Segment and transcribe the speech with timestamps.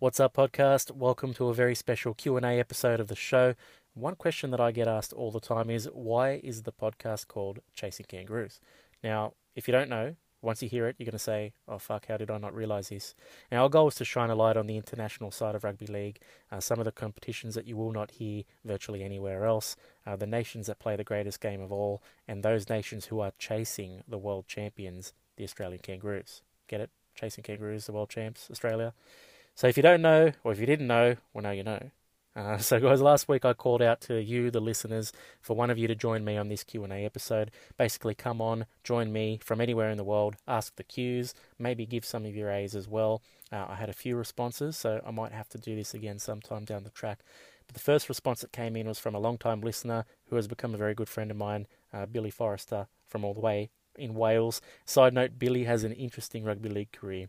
[0.00, 0.90] What's up, podcast?
[0.92, 3.54] Welcome to a very special Q and A episode of the show.
[3.92, 7.58] One question that I get asked all the time is, why is the podcast called
[7.74, 8.60] Chasing Kangaroos?
[9.04, 12.06] Now, if you don't know, once you hear it, you're going to say, oh fuck,
[12.06, 13.14] how did I not realise this?
[13.52, 16.18] Now, our goal is to shine a light on the international side of rugby league,
[16.50, 19.76] uh, some of the competitions that you will not hear virtually anywhere else,
[20.06, 23.32] uh, the nations that play the greatest game of all, and those nations who are
[23.38, 26.40] chasing the world champions, the Australian Kangaroos.
[26.68, 26.88] Get it?
[27.14, 28.94] Chasing Kangaroos, the world champs, Australia.
[29.60, 31.90] So if you don't know, or if you didn't know, well, now you know.
[32.34, 35.12] Uh, so, guys, last week I called out to you, the listeners,
[35.42, 37.50] for one of you to join me on this Q and A episode.
[37.76, 42.06] Basically, come on, join me from anywhere in the world, ask the Qs, maybe give
[42.06, 43.20] some of your A's as well.
[43.52, 46.64] Uh, I had a few responses, so I might have to do this again sometime
[46.64, 47.18] down the track.
[47.66, 50.72] But the first response that came in was from a long-time listener who has become
[50.72, 54.62] a very good friend of mine, uh, Billy Forrester, from all the way in Wales.
[54.86, 57.28] Side note: Billy has an interesting rugby league career.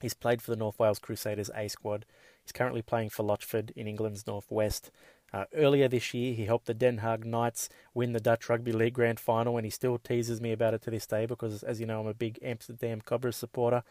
[0.00, 2.04] He's played for the North Wales Crusaders A squad.
[2.42, 4.90] He's currently playing for Latchford in England's Northwest.
[5.32, 8.94] Uh, earlier this year, he helped the Den Haag Knights win the Dutch Rugby League
[8.94, 11.86] Grand Final, and he still teases me about it to this day because, as you
[11.86, 13.82] know, I'm a big Amsterdam Cobras supporter.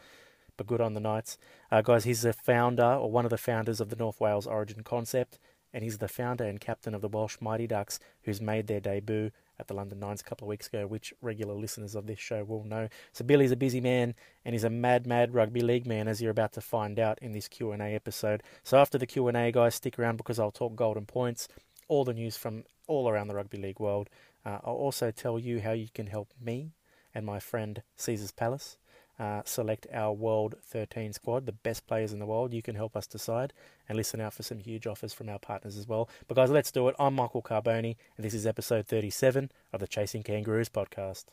[0.56, 1.36] But good on the Knights.
[1.70, 4.84] Uh, guys, he's the founder, or one of the founders of the North Wales Origin
[4.84, 5.38] concept,
[5.72, 9.32] and he's the founder and captain of the Welsh Mighty Ducks, who's made their debut
[9.58, 12.44] at the London Nines a couple of weeks ago, which regular listeners of this show
[12.44, 12.88] will know.
[13.12, 16.30] So Billy's a busy man, and he's a mad, mad rugby league man, as you're
[16.30, 18.42] about to find out in this Q and A episode.
[18.62, 21.48] So after the Q and A, guys, stick around because I'll talk golden points,
[21.88, 24.08] all the news from all around the rugby league world.
[24.44, 26.72] Uh, I'll also tell you how you can help me
[27.14, 28.76] and my friend Caesar's Palace
[29.18, 32.52] uh, select our World 13 squad, the best players in the world.
[32.52, 33.52] You can help us decide
[33.88, 36.08] and listen out for some huge offers from our partners as well.
[36.28, 36.96] But guys, let's do it.
[36.98, 41.24] I'm Michael Carbone, and this is episode 37 of the Chasing Kangaroos podcast.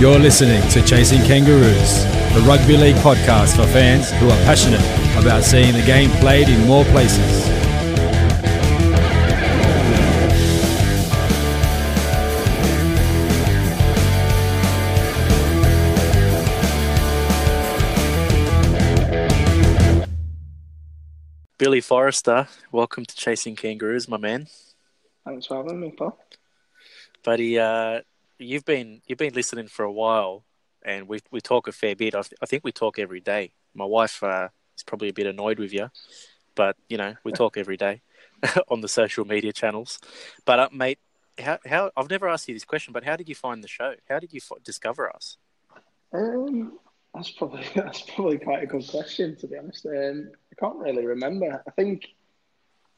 [0.00, 4.82] You're listening to Chasing Kangaroos, the rugby league podcast for fans who are passionate
[5.18, 7.48] about seeing the game played in more places.
[21.58, 24.46] Billy Forrester, welcome to Chasing Kangaroos, my man.
[25.24, 26.16] Thanks for having me, Paul.
[27.24, 28.02] Buddy, uh,
[28.38, 30.44] you've been you've been listening for a while,
[30.88, 32.14] and we we talk a fair bit.
[32.14, 33.52] I, th- I think we talk every day.
[33.74, 35.90] My wife uh, is probably a bit annoyed with you,
[36.54, 38.00] but you know we talk every day
[38.68, 40.00] on the social media channels.
[40.46, 40.98] But uh, mate,
[41.38, 43.94] how how I've never asked you this question, but how did you find the show?
[44.08, 45.36] How did you f- discover us?
[46.12, 46.78] Um,
[47.14, 49.84] that's probably that's probably quite a good question to be honest.
[49.86, 51.62] Um, I can't really remember.
[51.66, 52.08] I think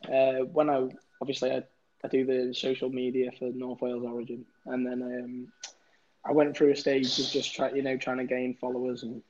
[0.07, 0.89] uh, when I
[1.21, 1.65] obviously I,
[2.05, 5.53] I do the social media for North Wales Origin, and then um,
[6.25, 9.23] I went through a stage of just try you know trying to gain followers and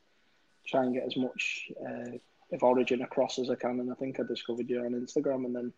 [0.67, 2.17] try and get as much uh,
[2.53, 3.81] of Origin across as I can.
[3.81, 5.73] And I think I discovered you on Instagram, and then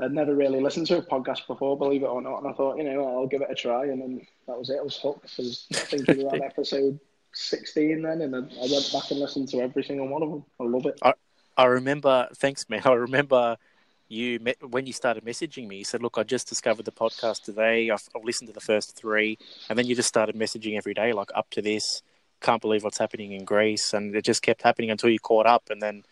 [0.00, 2.38] I'd never really listened to a podcast before, believe it or not.
[2.38, 4.78] And I thought, you know, I'll give it a try, and then that was it.
[4.78, 5.34] I was hooked.
[5.38, 6.98] I was thinking around episode
[7.32, 10.44] 16 then, and I went back and listened to every single one of them.
[10.60, 10.98] I love it.
[11.02, 11.14] I,
[11.56, 12.82] I remember, thanks, man.
[12.84, 13.56] I remember
[14.08, 15.78] you met, when you started messaging me.
[15.78, 17.90] You said, "Look, I just discovered the podcast today.
[17.90, 19.38] I've, I've listened to the first three,
[19.68, 22.02] and then you just started messaging every day, like up to this.
[22.40, 25.64] Can't believe what's happening in Greece, and it just kept happening until you caught up,
[25.70, 26.04] and then."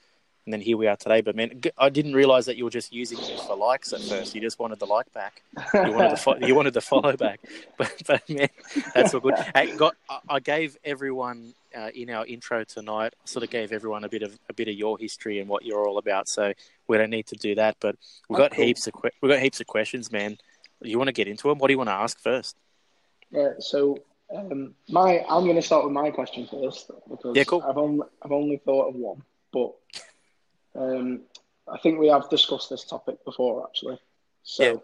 [0.46, 1.22] And then here we are today.
[1.22, 4.32] But man, I didn't realize that you were just using me for likes at first.
[4.32, 5.42] You just wanted the like back.
[5.74, 7.40] You wanted the fo- you wanted the follow back.
[7.76, 8.48] But, but man,
[8.94, 9.34] that's all good.
[9.54, 9.96] Hey, got
[10.28, 13.12] I gave everyone uh, in our intro tonight.
[13.22, 15.64] I sort of gave everyone a bit of a bit of your history and what
[15.64, 16.28] you're all about.
[16.28, 16.52] So
[16.86, 17.76] we don't need to do that.
[17.80, 17.96] But
[18.28, 18.64] we've got Oh, cool.
[18.66, 20.38] heaps of que- we've got heaps of questions, man.
[20.80, 21.58] You want to get into them?
[21.58, 22.56] What do you want to ask first?
[23.32, 23.98] Right, so
[24.32, 27.64] um, my I'm going to start with my question first because Yeah, cool.
[27.68, 29.72] I've only I've only thought of one, but
[30.76, 31.20] um,
[31.68, 33.98] I think we have discussed this topic before actually.
[34.42, 34.76] So Yeah.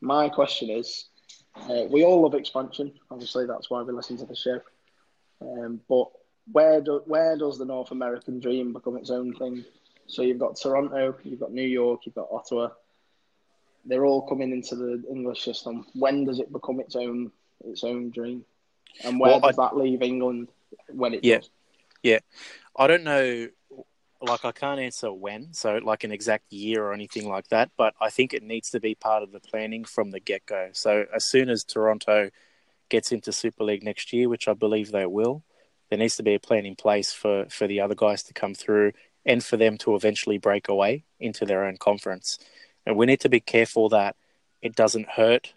[0.00, 1.06] my question is,
[1.56, 2.92] uh, we all love expansion.
[3.10, 4.60] Obviously, that's why we listen to the show.
[5.40, 6.08] Um, but
[6.52, 9.64] where do where does the North American dream become its own thing?
[10.06, 12.68] So you've got Toronto, you've got New York, you've got Ottawa.
[13.84, 15.86] They're all coming into the English system.
[15.94, 17.32] When does it become its own
[17.64, 18.44] its own dream?
[19.04, 20.48] And where Well, does that leave England
[20.88, 21.38] when it Yeah.
[21.38, 21.50] does?
[22.78, 23.48] I don't know.
[24.26, 27.70] Like I can't answer when, so like an exact year or anything like that.
[27.76, 30.70] But I think it needs to be part of the planning from the get go.
[30.72, 32.30] So as soon as Toronto
[32.88, 35.44] gets into Super League next year, which I believe they will,
[35.88, 38.54] there needs to be a plan in place for for the other guys to come
[38.54, 38.92] through
[39.24, 42.38] and for them to eventually break away into their own conference.
[42.84, 44.16] And we need to be careful that
[44.62, 45.54] it doesn't hurt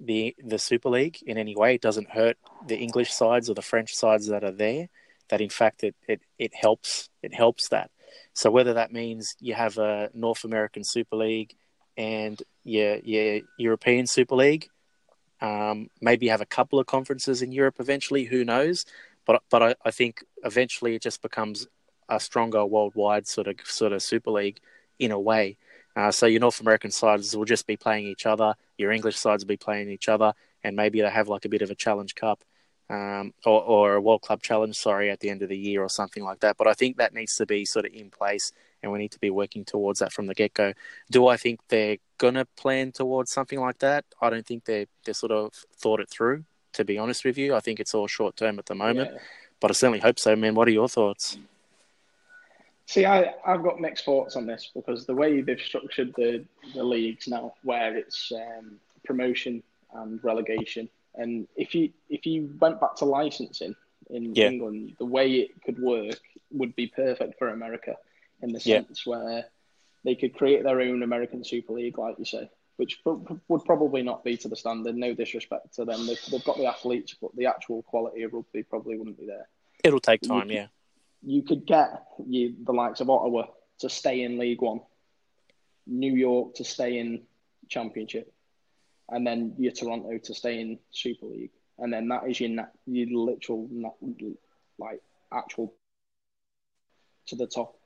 [0.00, 1.74] the the Super League in any way.
[1.74, 2.36] It doesn't hurt
[2.66, 4.88] the English sides or the French sides that are there.
[5.28, 7.90] That in fact it it, it helps it helps that.
[8.34, 11.54] So whether that means you have a North American Super League
[11.96, 14.68] and your your European Super League,
[15.40, 18.24] um, maybe have a couple of conferences in Europe eventually.
[18.24, 18.86] Who knows?
[19.26, 21.66] But but I, I think eventually it just becomes
[22.08, 24.60] a stronger worldwide sort of sort of Super League
[24.98, 25.56] in a way.
[25.94, 28.54] Uh, so your North American sides will just be playing each other.
[28.78, 30.32] Your English sides will be playing each other,
[30.64, 32.42] and maybe they have like a bit of a Challenge Cup
[32.92, 35.88] um, or, or, a World Club Challenge, sorry, at the end of the year or
[35.88, 36.58] something like that.
[36.58, 38.52] But I think that needs to be sort of in place,
[38.82, 40.74] and we need to be working towards that from the get go.
[41.10, 44.04] Do I think they're gonna plan towards something like that?
[44.20, 46.44] I don't think they they sort of thought it through.
[46.74, 49.10] To be honest with you, I think it's all short term at the moment.
[49.14, 49.20] Yeah.
[49.58, 50.54] But I certainly hope so, man.
[50.54, 51.38] What are your thoughts?
[52.86, 56.44] See, I, I've got mixed thoughts on this because the way they've structured the,
[56.74, 59.62] the leagues now, where it's um, promotion
[59.94, 63.74] and relegation, and if you if you went back to licensing
[64.10, 64.48] in yeah.
[64.48, 66.20] England, the way it could work
[66.50, 67.96] would be perfect for America
[68.42, 69.10] in the sense yeah.
[69.10, 69.44] where
[70.04, 74.24] they could create their own American Super League, like you say, which would probably not
[74.24, 74.96] be to the standard.
[74.96, 78.64] No disrespect to them, they've, they've got the athletes, but the actual quality of rugby
[78.64, 79.48] probably wouldn't be there.
[79.84, 80.66] It'll take time, yeah
[81.22, 83.46] you could get you the likes of Ottawa
[83.78, 84.80] to stay in League One,
[85.86, 87.22] New York to stay in
[87.68, 88.32] Championship,
[89.12, 92.50] and then your Toronto to stay in Super League, and then that is your
[92.86, 93.68] your literal
[94.78, 95.00] like
[95.32, 95.74] actual
[97.26, 97.76] to the top.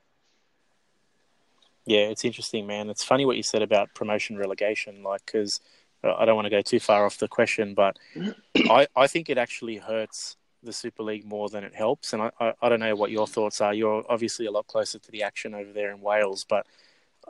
[1.84, 2.88] Yeah, it's interesting, man.
[2.88, 5.60] It's funny what you said about promotion relegation, like because
[6.02, 7.98] I don't want to go too far off the question, but
[8.70, 12.12] I I think it actually hurts the Super League more than it helps.
[12.12, 13.72] And I, I, I, don't know what your thoughts are.
[13.72, 16.66] You're obviously a lot closer to the action over there in Wales, but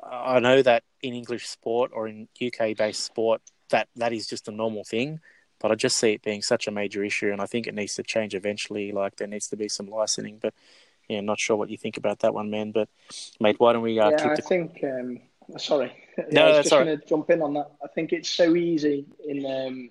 [0.02, 4.48] I know that in English sport or in UK based sport, that, that is just
[4.48, 5.20] a normal thing.
[5.58, 7.94] But I just see it being such a major issue, and I think it needs
[7.94, 8.92] to change eventually.
[8.92, 10.52] Like there needs to be some licensing, but
[11.08, 12.72] yeah, not sure what you think about that one, man.
[12.72, 12.88] But
[13.40, 13.98] mate, why don't we?
[13.98, 14.42] Uh, yeah, I the...
[14.42, 14.84] think.
[14.84, 15.20] Um,
[15.56, 17.70] sorry, yeah, no, I was just going to jump in on that.
[17.82, 19.90] I think it's so easy in um,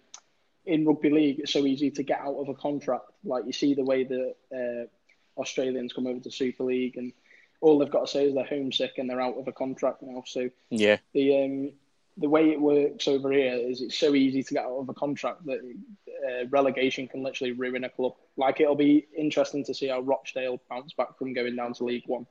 [0.66, 3.06] in rugby league, it's so easy to get out of a contract.
[3.24, 7.14] Like you see the way that uh, Australians come over to Super League, and
[7.62, 10.24] all they've got to say is they're homesick and they're out of a contract now.
[10.26, 11.72] So yeah, the um,
[12.18, 14.94] the way it works over here is it's so easy to get out of a
[14.94, 18.14] contract that uh, relegation can literally ruin a club.
[18.38, 22.04] Like it'll be interesting to see how Rochdale bounce back from going down to League
[22.08, 22.26] One.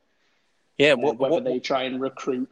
[0.79, 2.49] Yeah, uh, whether what, they try and recruit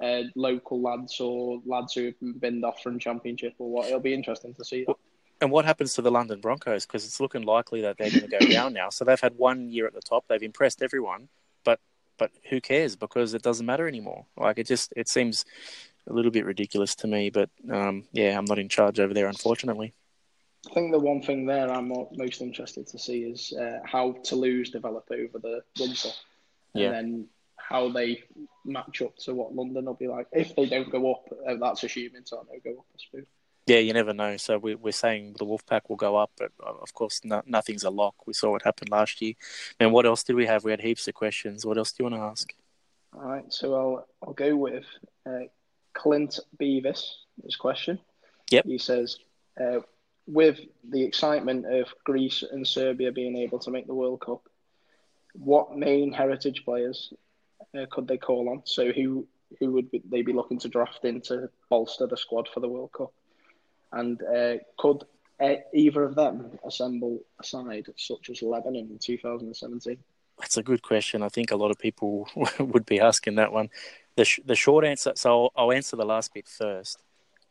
[0.00, 3.86] uh, local lads or lads who have been off from Championship or what.
[3.86, 4.84] It'll be interesting to see.
[4.84, 4.96] That.
[5.40, 6.86] And what happens to the London Broncos?
[6.86, 8.90] Because it's looking likely that they're going to go down now.
[8.90, 10.26] So they've had one year at the top.
[10.28, 11.28] They've impressed everyone,
[11.64, 11.80] but
[12.18, 12.96] but who cares?
[12.96, 14.26] Because it doesn't matter anymore.
[14.36, 15.44] Like it just it seems
[16.08, 17.30] a little bit ridiculous to me.
[17.30, 19.94] But um, yeah, I'm not in charge over there, unfortunately.
[20.68, 24.70] I think the one thing there I'm most interested to see is uh, how Toulouse
[24.70, 26.08] develop over the winter,
[26.74, 26.90] and yeah.
[26.90, 28.22] then how they
[28.64, 30.26] match up to what London will be like.
[30.32, 33.26] If they don't go up, uh, that's assuming so they go up, I suppose.
[33.66, 34.36] Yeah, you never know.
[34.36, 37.82] So we, we're saying the Wolfpack will go up, but uh, of course, no, nothing's
[37.82, 38.26] a lock.
[38.26, 39.34] We saw what happened last year.
[39.80, 40.62] And what else did we have?
[40.62, 41.66] We had heaps of questions.
[41.66, 42.54] What else do you want to ask?
[43.12, 44.84] All right, so I'll I'll go with
[45.26, 45.46] uh,
[45.96, 47.02] Clint Beavis.
[47.42, 47.98] This question.
[48.50, 48.66] Yep.
[48.66, 49.18] He says,
[49.60, 49.80] uh,
[50.26, 54.42] with the excitement of Greece and Serbia being able to make the World Cup,
[55.32, 57.12] what main heritage players
[57.76, 58.62] uh, could they call on?
[58.64, 59.26] So who
[59.60, 62.92] who would they be looking to draft in to bolster the squad for the World
[62.92, 63.12] Cup?
[63.92, 65.04] And uh, could
[65.40, 69.98] uh, either of them assemble a side such as Lebanon in 2017?
[70.38, 71.22] That's a good question.
[71.22, 73.70] I think a lot of people would be asking that one.
[74.16, 77.02] The, sh- the short answer, so I'll, I'll, answer the last bit first.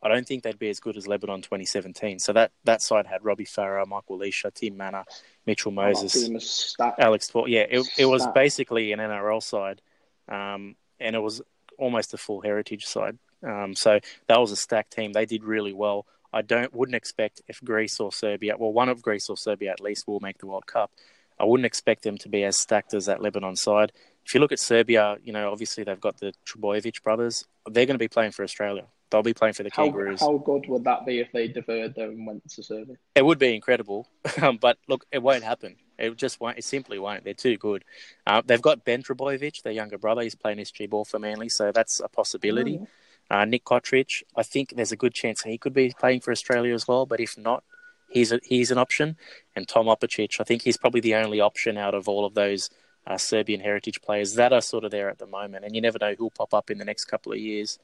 [0.02, 2.20] I don't think they'd be as good as Lebanon 2017.
[2.20, 5.06] So that, that side had Robbie Farah, Michael Lichaa, Tim Mannah,
[5.46, 7.50] Mitchell oh, Moses, Alex Ford.
[7.50, 9.82] Yeah, it, it was basically an NRL side,
[10.28, 11.42] um, and it was
[11.78, 13.18] almost a full heritage side.
[13.44, 15.14] Um, so that was a stacked team.
[15.14, 16.06] They did really well.
[16.34, 19.80] I don't wouldn't expect if Greece or Serbia, well, one of Greece or Serbia at
[19.80, 20.92] least will make the World Cup.
[21.40, 23.92] I wouldn't expect them to be as stacked as that Lebanon side.
[24.26, 27.46] If you look at Serbia, you know, obviously they've got the Trbojevic brothers.
[27.70, 28.86] They're going to be playing for Australia.
[29.12, 30.20] They'll be playing for the Kangaroos.
[30.20, 32.96] How, how good would that be if they deferred them and went to Serbia?
[33.14, 34.10] It would be incredible,
[34.60, 35.76] but look, it won't happen.
[35.98, 36.58] It just won't.
[36.58, 37.24] It simply won't.
[37.24, 37.86] They're too good.
[38.26, 40.24] Uh, they've got Ben Trbojevic, their younger brother.
[40.24, 42.80] He's playing SG ball for Manly, so that's a possibility.
[42.82, 42.88] Oh,
[43.30, 46.74] uh, Nick Cotric, I think there's a good chance he could be playing for Australia
[46.74, 47.64] as well, but if not,
[48.10, 49.18] he's a, he's an option.
[49.56, 52.70] And Tom Opacic, I think he's probably the only option out of all of those
[53.08, 55.98] uh, Serbian heritage players that are sort of there at the moment, and you never
[56.00, 57.80] know who'll pop up in the next couple of years.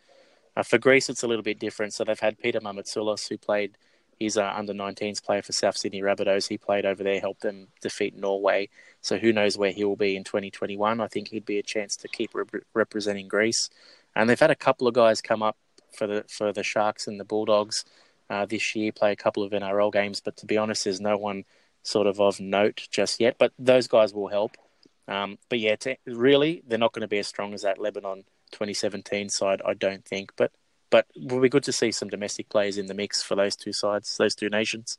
[0.56, 1.94] Uh, for Greece, it's a little bit different.
[1.94, 3.78] So they've had Peter Mamoutsoulas, who played,
[4.20, 6.48] he's an under 19s player for South Sydney Rabbitohs.
[6.48, 8.70] He played over there, helped them defeat Norway.
[9.02, 11.00] So who knows where he will be in 2021.
[11.00, 13.70] I think he'd be a chance to keep rep- representing Greece.
[14.16, 15.58] And they've had a couple of guys come up
[15.94, 17.86] for the for the Sharks and the Bulldogs
[18.30, 20.22] uh, this year, play a couple of NRL games.
[20.22, 21.46] But to be honest, there's no one
[21.84, 23.38] sort of of note just yet.
[23.38, 24.58] But those guys will help.
[25.08, 28.24] Um, but yeah, to, really, they're not going to be as strong as that Lebanon
[28.52, 30.32] 2017 side, I don't think.
[30.36, 30.52] But
[30.90, 33.56] but it will be good to see some domestic players in the mix for those
[33.56, 34.98] two sides, those two nations.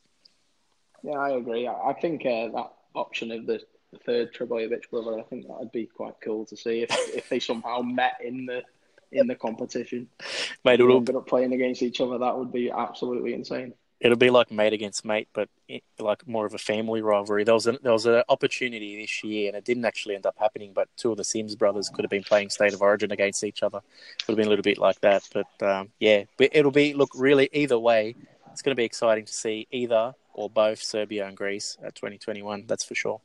[1.03, 1.67] Yeah, I agree.
[1.67, 5.71] I think uh, that option of the, the third Trbojevic brother, I think that would
[5.71, 8.63] be quite cool to see if, if they somehow met in the
[9.11, 10.07] in the competition.
[10.65, 12.17] Mate, it'll ended up playing against each other.
[12.17, 15.49] That would be absolutely insane it'll be like mate against mate, but
[15.97, 17.45] like more of a family rivalry.
[17.45, 20.35] There was a, there was an opportunity this year, and it didn't actually end up
[20.37, 20.73] happening.
[20.73, 23.63] But two of the Sims brothers could have been playing State of Origin against each
[23.63, 23.79] other.
[24.27, 25.23] Would have been a little bit like that.
[25.33, 28.15] But um, yeah, but it'll be look really either way.
[28.51, 32.65] It's going to be exciting to see either or both Serbia and Greece at 2021.
[32.67, 33.21] That's for sure.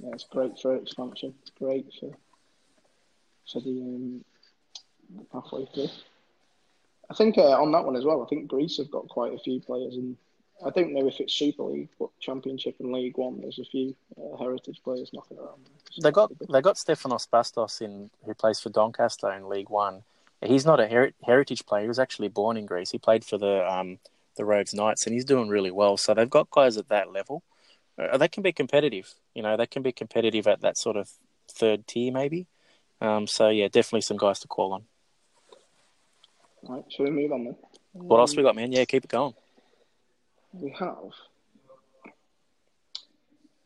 [0.00, 1.34] Yeah, it's great for expansion.
[1.42, 2.10] It's great for
[3.52, 4.24] for the um,
[5.30, 5.88] pathway through.
[7.10, 8.22] I think uh, on that one as well.
[8.22, 10.16] I think Greece have got quite a few players, and
[10.64, 13.40] I don't know if it's Super League, but Championship and League One.
[13.40, 15.68] There's a few uh, heritage players knocking around.
[16.02, 20.02] They got they got Stefanos Bastas in who plays for Doncaster in League One.
[20.44, 21.82] He's not a her- heritage player.
[21.82, 22.90] He was actually born in Greece.
[22.90, 23.98] He played for the um,
[24.36, 25.96] the Rhodes Knights, and he's doing really well.
[25.96, 27.42] So they've got guys at that level.
[27.98, 29.12] Uh, they can be competitive.
[29.34, 31.10] You know, they can be competitive at that sort of
[31.50, 32.46] third tier, maybe.
[33.00, 34.84] Um, so yeah, definitely some guys to call on.
[36.62, 37.56] Right, shall we move on then?
[37.92, 38.72] What else we got, man?
[38.72, 39.34] Yeah, keep it going.
[40.52, 41.12] We have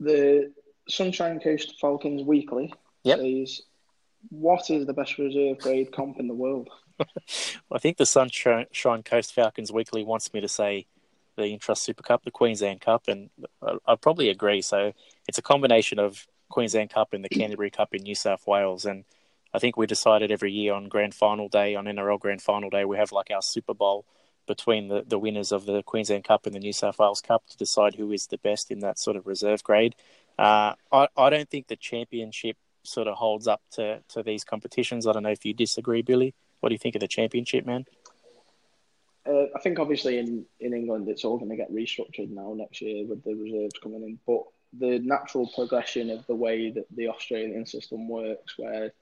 [0.01, 0.53] the
[0.89, 2.73] Sunshine Coast Falcons Weekly
[3.05, 3.19] yep.
[3.19, 3.63] says,
[4.31, 6.69] "What is the best reserve grade comp in the world?"
[7.73, 8.67] I think the Sunshine
[9.05, 10.87] Coast Falcons Weekly wants me to say
[11.37, 13.31] the Intrust Super Cup, the Queensland Cup, and
[13.87, 14.61] I probably agree.
[14.63, 14.93] So
[15.27, 19.05] it's a combination of Queensland Cup and the Canterbury Cup in New South Wales, and
[19.55, 22.85] I think we decided every year on Grand Final Day, on NRL Grand Final Day,
[22.85, 24.07] we have like our Super Bowl
[24.47, 27.57] between the, the winners of the Queensland Cup and the New South Wales Cup to
[27.57, 29.95] decide who is the best in that sort of reserve grade.
[30.39, 35.07] Uh, I, I don't think the championship sort of holds up to, to these competitions.
[35.07, 36.35] I don't know if you disagree, Billy.
[36.61, 37.85] What do you think of the championship, man?
[39.25, 42.81] Uh, I think obviously in, in England it's all going to get restructured now next
[42.81, 44.19] year with the reserves coming in.
[44.27, 44.43] But
[44.73, 48.93] the natural progression of the way that the Australian system works, where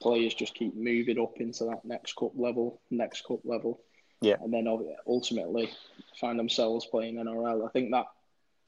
[0.00, 3.80] players just keep moving up into that next cup level, next cup level.
[4.20, 4.36] Yeah.
[4.42, 4.66] And then
[5.06, 5.70] ultimately
[6.20, 7.66] find themselves playing NRL.
[7.66, 8.06] I think that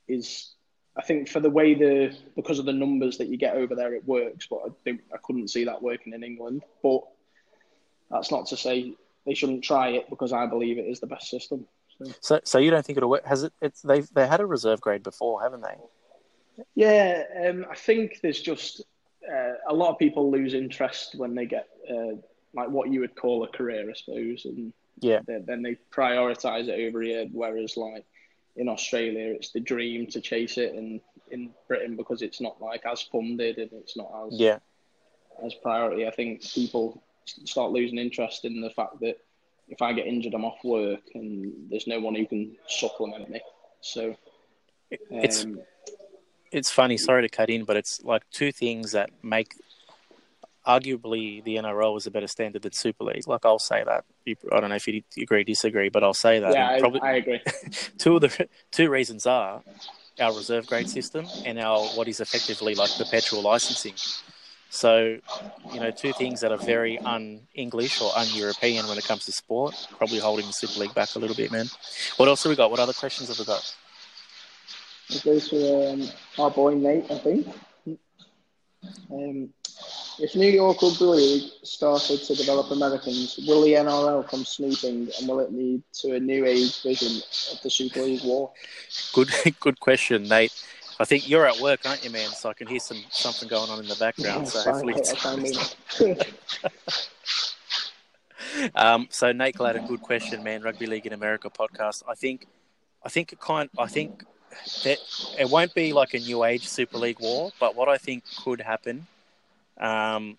[0.08, 0.52] is,
[0.96, 3.94] I think for the way the, because of the numbers that you get over there,
[3.94, 6.62] it works, but I think I couldn't see that working in England.
[6.82, 7.02] But
[8.10, 8.94] that's not to say
[9.26, 11.66] they shouldn't try it because I believe it is the best system.
[11.98, 13.26] So, so, so you don't think it'll work?
[13.26, 13.52] Has it?
[13.60, 16.64] It's they've they had a reserve grade before, haven't they?
[16.74, 18.82] Yeah, um, I think there's just
[19.30, 22.16] uh, a lot of people lose interest when they get uh,
[22.54, 26.68] like what you would call a career, I suppose, and yeah, they, then they prioritize
[26.68, 27.26] it over here.
[27.32, 28.04] Whereas like
[28.56, 31.00] in Australia, it's the dream to chase it, and
[31.30, 34.58] in Britain because it's not like as funded and it's not as yeah
[35.44, 36.06] as priority.
[36.06, 39.18] I think people start losing interest in the fact that
[39.68, 43.40] if I get injured, I'm off work, and there's no one who can supplement me.
[43.80, 45.46] So um, it's
[46.52, 46.96] it's funny.
[46.96, 49.54] Sorry to cut in, but it's like two things that make
[50.66, 53.26] arguably the NRL is a better standard than Super League.
[53.26, 54.04] Like I'll say that.
[54.26, 56.52] I don't know if you agree, disagree, but I'll say that.
[56.52, 57.40] Yeah, I, probably, I agree.
[57.98, 59.62] two of the two reasons are
[60.20, 63.94] our reserve grade system and our what is effectively like perpetual licensing.
[64.70, 65.18] So,
[65.70, 69.74] you know, two things that are very un-English or un-European when it comes to sport,
[69.98, 71.66] probably holding the Super League back a little bit, man.
[72.16, 72.70] What else have we got?
[72.70, 73.76] What other questions have we got?
[75.14, 77.46] It goes to um, our boy Nate, I think.
[79.10, 79.50] Um,
[80.18, 85.28] if New York Rugby League started to develop Americans, will the NRL come snooping and
[85.28, 88.52] will it lead to a new age vision of the Super League war?
[89.12, 90.52] Good, good question, Nate.
[91.00, 92.30] I think you're at work, aren't you, man?
[92.30, 94.44] So I can hear some something going on in the background.
[94.44, 95.76] Yeah, so hopefully, it's...
[98.74, 100.62] um, so Nate Gladden, good question, man.
[100.62, 102.02] Rugby League in America podcast.
[102.08, 102.46] I think,
[103.02, 103.68] I think it kind.
[103.78, 104.24] I think
[104.84, 104.98] that
[105.38, 108.60] it won't be like a new age Super League war, but what I think could
[108.60, 109.06] happen,
[109.78, 110.38] um,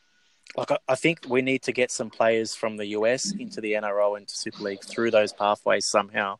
[0.55, 3.74] like I, I think we need to get some players from the US into the
[3.74, 6.39] NRL into Super League through those pathways somehow.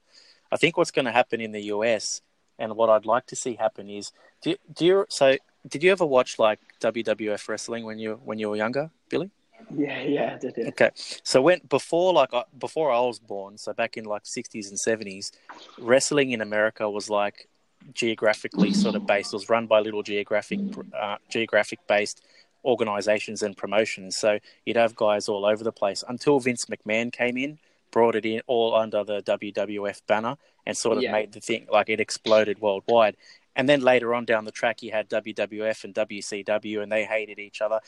[0.52, 2.22] I think what's going to happen in the US,
[2.60, 4.12] and what I'd like to see happen is,
[4.42, 5.38] do, do you so
[5.68, 9.32] did you ever watch like WWF wrestling when you when you were younger, Billy?
[9.76, 10.54] Yeah, yeah, I did.
[10.58, 10.68] Yeah.
[10.68, 14.70] Okay, so when before like I- before I was born, so back in like sixties
[14.70, 15.32] and seventies,
[15.80, 17.48] wrestling in America was like
[17.94, 19.34] geographically sort of based.
[19.34, 20.60] It was run by little geographic
[21.00, 22.22] uh, geographic based
[22.66, 24.16] organizations and promotions.
[24.16, 27.60] So you'd have guys all over the place until Vince McMahon came in,
[27.92, 31.12] brought it in all under the WWF banner, and sort of Yeah.
[31.12, 33.18] made the thing like it exploded worldwide.
[33.56, 37.38] And then later on down the track, you had WWF and WCW, and they hated
[37.38, 37.80] each other.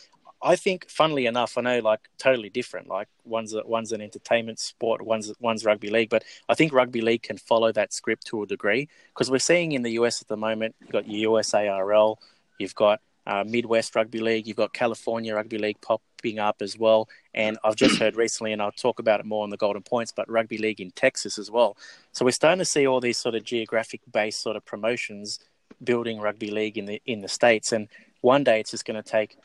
[0.45, 2.87] I think, funnily enough, I know like totally different.
[2.87, 7.01] Like one's a, one's an entertainment sport, one's one's rugby league, but I think rugby
[7.01, 10.27] league can follow that script to a degree because we're seeing in the US at
[10.27, 12.17] the moment, you've got USARL,
[12.59, 17.09] you've got uh, Midwest Rugby League, you've got California Rugby League popping up as well,
[17.33, 20.13] and I've just heard recently, and I'll talk about it more on the Golden Points,
[20.15, 21.75] but rugby league in Texas as well.
[22.11, 25.39] So we're starting to see all these sort of geographic based sort of promotions
[25.83, 27.87] building rugby league in the in the states, and
[28.21, 29.37] one day it's just going to take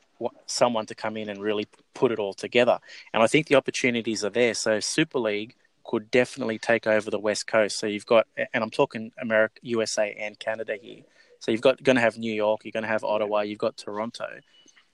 [0.46, 2.78] someone to come in and really put it all together.
[3.12, 4.54] And I think the opportunities are there.
[4.54, 7.78] So Super League could definitely take over the West Coast.
[7.78, 11.02] So you've got, and I'm talking America, USA, and Canada here.
[11.38, 13.76] So you've got going to have New York, you're going to have Ottawa, you've got
[13.76, 14.40] Toronto.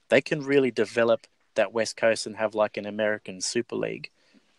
[0.09, 4.09] They can really develop that West Coast and have like an American Super League.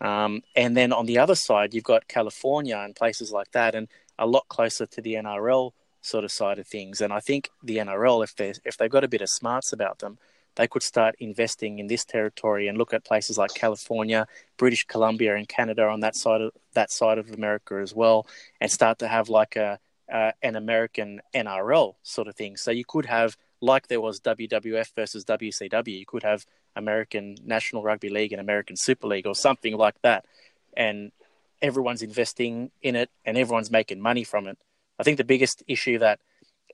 [0.01, 3.89] Um, and then on the other side, you've got California and places like that, and
[4.19, 5.73] a lot closer to the NRL
[6.03, 7.01] sort of side of things.
[7.01, 9.99] And I think the NRL, if they if they've got a bit of smarts about
[9.99, 10.19] them,
[10.59, 15.37] they could start investing in this territory and look at places like California, British Columbia,
[15.37, 18.27] and Canada on that side of that side of America as well,
[18.61, 19.79] and start to have like a
[20.13, 22.57] uh, an American NRL sort of thing.
[22.57, 27.85] So you could have like there was WWF versus WCW, you could have American National
[27.85, 30.27] Rugby League and American Super League or something like that,
[30.77, 31.13] and
[31.63, 34.59] everyone's investing in it and everyone's making money from it.
[34.99, 36.19] I think the biggest issue that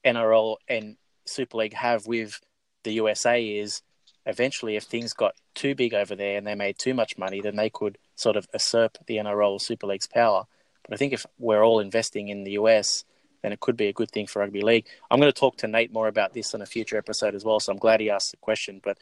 [0.07, 2.41] NRL and Super League have with
[2.85, 3.83] the USA is
[4.27, 7.57] eventually if things got too big over there and they made too much money, then
[7.57, 10.45] they could sort of usurp the NRL Super League's power.
[10.83, 13.05] But I think if we're all investing in the US,
[13.43, 14.87] then it could be a good thing for rugby league.
[15.11, 17.61] I'm going to talk to Nate more about this in a future episode as well,
[17.61, 18.81] so I'm glad he asked the question.
[18.83, 18.99] But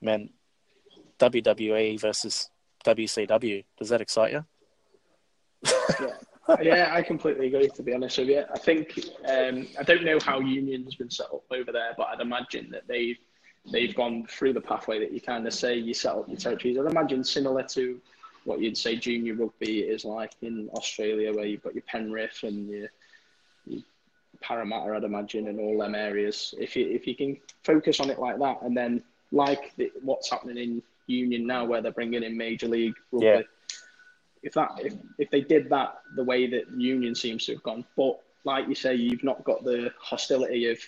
[0.00, 0.30] man,
[1.18, 2.50] WWE versus
[2.84, 4.44] WCW, does that excite you?
[6.00, 6.56] yeah.
[6.60, 7.68] yeah, I completely agree.
[7.68, 11.26] To be honest with you, I think um, I don't know how union's been set
[11.26, 13.18] up over there, but I'd imagine that they've
[13.70, 16.78] they've gone through the pathway that you kind of say you set up your territories.
[16.78, 18.00] I'd imagine similar to
[18.44, 22.68] what you'd say junior rugby is like in Australia, where you've got your Penrith and
[22.68, 22.88] your,
[23.66, 23.82] your
[24.40, 26.54] Parramatta, I'd imagine, and all them areas.
[26.58, 30.30] If you if you can focus on it like that, and then like the, what's
[30.30, 33.26] happening in Union now, where they're bringing in Major League Rugby.
[33.26, 33.42] Yeah.
[34.42, 37.82] If that if, if they did that the way that Union seems to have gone,
[37.96, 40.78] but like you say, you've not got the hostility of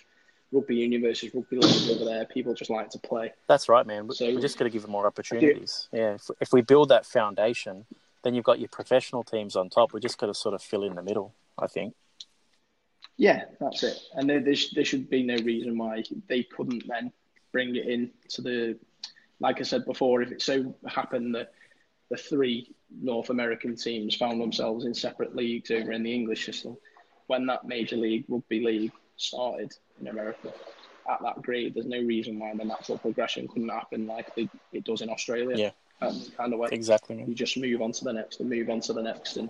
[0.51, 2.25] rugby union versus rugby league over there.
[2.25, 3.33] People just like to play.
[3.47, 4.09] That's right, man.
[4.11, 5.89] So- We're just going to give them more opportunities.
[5.91, 7.85] Yeah, if, if we build that foundation,
[8.23, 9.93] then you've got your professional teams on top.
[9.93, 11.93] We just got to sort of fill in the middle, I think.
[13.17, 13.97] Yeah, that's it.
[14.13, 17.11] And there, there, there should be no reason why they couldn't then
[17.51, 18.77] bring it in to the,
[19.39, 21.51] like I said before, if it so happened that
[22.09, 26.77] the three North American teams found themselves in separate leagues over in the English system,
[27.25, 30.53] when that Major League Rugby League started in America
[31.09, 34.83] at that grade, there's no reason why the natural progression couldn't happen like it, it
[34.83, 35.55] does in Australia.
[35.57, 35.71] Yeah.
[36.01, 38.81] That's kind of way Exactly, you just move on to the next and move on
[38.81, 39.49] to the next and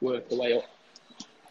[0.00, 0.64] work the way up.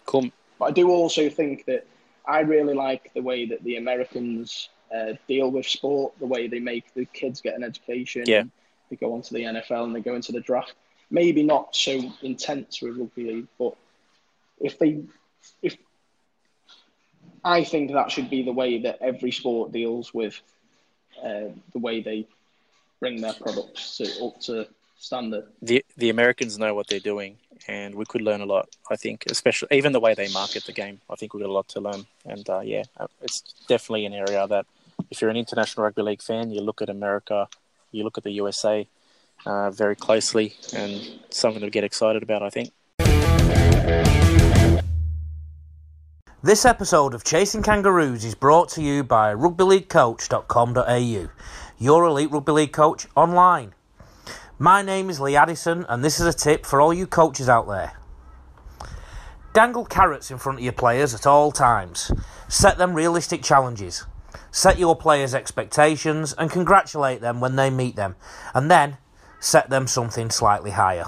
[0.05, 0.29] Cool.
[0.59, 1.85] But I do also think that
[2.25, 6.59] I really like the way that the Americans uh, deal with sport, the way they
[6.59, 8.23] make the kids get an education.
[8.25, 8.43] Yeah.
[8.89, 10.73] They go on to the NFL and they go into the draft.
[11.09, 13.75] Maybe not so intense with rugby league, but
[14.59, 15.03] if they,
[15.61, 15.77] if
[17.47, 20.39] I think that should be the way that every sport deals with
[21.23, 22.27] uh, the way they
[22.99, 25.45] bring their products to, up to standard.
[25.61, 27.37] The the Americans know what they're doing,
[27.69, 28.67] and we could learn a lot.
[28.91, 30.99] I think, especially even the way they market the game.
[31.09, 32.05] I think we've got a lot to learn.
[32.25, 34.65] And uh, yeah, uh, it's definitely an area that
[35.09, 37.47] if you're an international rugby league fan, you look at America,
[37.93, 38.85] you look at the USA
[39.45, 42.43] uh, very closely, and something to get excited about.
[42.43, 42.73] I think.
[46.43, 51.29] This episode of Chasing Kangaroos is brought to you by rugbyleaguecoach.com.au,
[51.79, 53.73] your elite rugby league coach online.
[54.59, 57.67] My name is Lee Addison, and this is a tip for all you coaches out
[57.67, 57.93] there.
[59.53, 62.11] Dangle carrots in front of your players at all times.
[62.47, 64.05] Set them realistic challenges.
[64.51, 68.15] Set your players' expectations and congratulate them when they meet them,
[68.53, 68.97] and then
[69.39, 71.07] set them something slightly higher.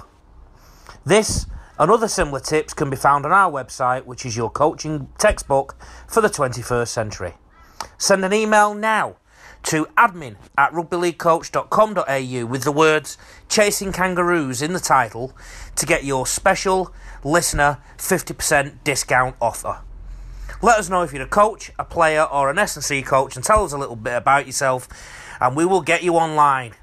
[1.04, 1.46] This
[1.80, 5.74] and other similar tips can be found on our website, which is your coaching textbook
[6.06, 7.34] for the 21st century.
[7.96, 9.16] Send an email now
[9.62, 13.16] to admin at rugbyleaguecoach.com.au with the words
[13.48, 15.34] Chasing Kangaroos in the title
[15.76, 16.92] to get your special
[17.24, 19.80] listener 50% discount offer.
[20.60, 23.64] Let us know if you're a coach, a player, or an S&C coach and tell
[23.64, 24.86] us a little bit about yourself
[25.40, 26.74] and we will get you online.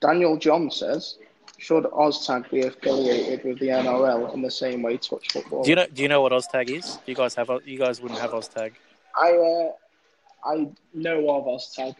[0.00, 1.16] Daniel John says,
[1.58, 5.62] should OzTag be affiliated with the NRL in the same way touch football?
[5.62, 5.86] Do you know?
[5.92, 6.98] Do you know what OzTag is?
[7.06, 7.50] You guys have?
[7.64, 8.72] You guys wouldn't have OzTag.
[9.18, 11.96] I uh, I know of OzTag.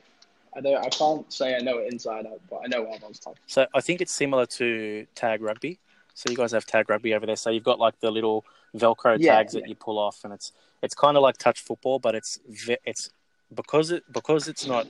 [0.55, 0.85] I don't.
[0.85, 3.37] I can't say I know it inside out, but I know of OzTag.
[3.47, 5.79] So I think it's similar to Tag Rugby.
[6.13, 7.37] So you guys have Tag Rugby over there.
[7.37, 8.45] So you've got like the little
[8.77, 9.61] Velcro Yeah, tags yeah.
[9.61, 12.39] that you pull off, and it's it's kind of like touch football, but it's
[12.85, 13.11] it's
[13.55, 14.87] because it because it's not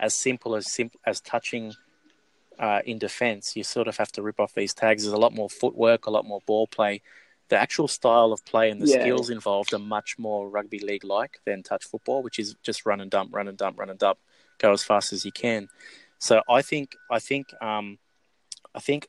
[0.00, 1.74] as simple as simple as touching
[2.58, 3.56] uh, in defence.
[3.56, 5.02] You sort of have to rip off these tags.
[5.02, 7.02] There's a lot more footwork, a lot more ball play.
[7.48, 9.00] The actual style of play and the Yeah.
[9.00, 13.00] skills involved are much more rugby league like than touch football, which is just run
[13.00, 14.18] and dump, run and dump, run and dump,
[14.58, 15.68] go as fast as you can.
[16.18, 17.98] So I think I think um,
[18.74, 19.08] I think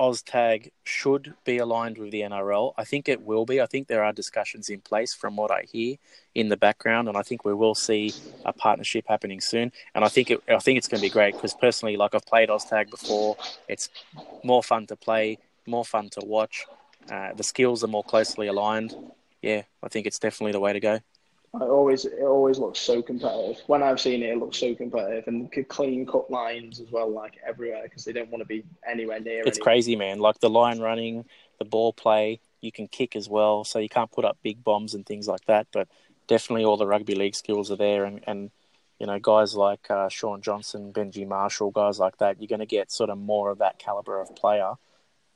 [0.00, 2.72] OzTag should be aligned with the NRL.
[2.76, 3.60] I think it will be.
[3.60, 5.96] I think there are discussions in place from what I hear
[6.34, 9.72] in the background, and I think we will see a partnership happening soon.
[9.94, 12.26] And I think it, I think it's going to be great because personally, like I've
[12.26, 13.36] played OzTag before,
[13.68, 13.88] it's
[14.44, 16.64] more fun to play, more fun to watch.
[17.10, 18.94] Uh, the skills are more closely aligned.
[19.42, 21.00] Yeah, I think it's definitely the way to go.
[21.54, 23.62] It always it always looks so competitive.
[23.66, 27.38] When I've seen it, it looks so competitive and clean cut lines as well, like
[27.46, 29.40] everywhere, because they don't want to be anywhere near.
[29.40, 29.64] It's anyone.
[29.64, 30.18] crazy, man.
[30.18, 31.24] Like the line running,
[31.58, 34.94] the ball play, you can kick as well, so you can't put up big bombs
[34.94, 35.68] and things like that.
[35.72, 35.88] But
[36.26, 38.50] definitely, all the rugby league skills are there, and, and
[38.98, 42.66] you know, guys like uh, Shaun Johnson, Benji Marshall, guys like that, you're going to
[42.66, 44.74] get sort of more of that caliber of player.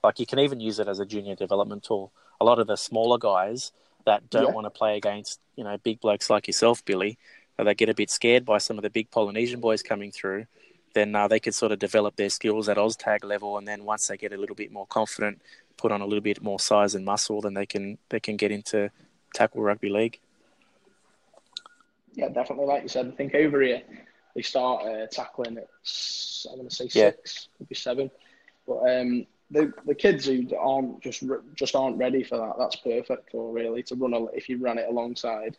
[0.02, 2.12] Like you can even use it as a junior development tool.
[2.40, 3.70] A lot of the smaller guys
[4.04, 4.50] that don't Yeah.
[4.52, 7.18] want to play against, you know, big blokes like yourself, Billy,
[7.58, 10.46] or they get a bit scared by some of the big Polynesian boys coming through
[10.94, 14.06] then uh, they could sort of develop their skills at OzTag level, and then once
[14.06, 15.40] they get a little bit more confident,
[15.76, 18.50] put on a little bit more size and muscle, then they can they can get
[18.50, 18.90] into
[19.34, 20.18] tackle rugby league.
[22.14, 22.66] Yeah, definitely.
[22.66, 23.82] Like you said, I think over here
[24.34, 25.68] they start uh, tackling at
[26.50, 27.10] I'm going to say Yeah.
[27.10, 28.10] six, could be seven,
[28.66, 31.22] but um, the the kids who aren't just
[31.54, 32.54] just aren't ready for that.
[32.58, 35.56] That's perfect for really to run a, if you run it alongside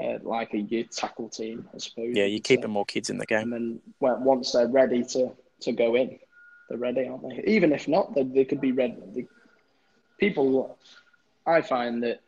[0.00, 2.14] uh, like a youth tackle team, I suppose.
[2.14, 2.68] Yeah, you could keep say.
[2.68, 3.52] more kids in the game.
[3.52, 6.18] and then once they're ready to, to go in,
[6.68, 7.42] they're ready, aren't they?
[7.46, 8.96] Even if not, they, they could be ready.
[9.14, 9.26] They,
[10.18, 10.76] people,
[11.46, 12.20] I find that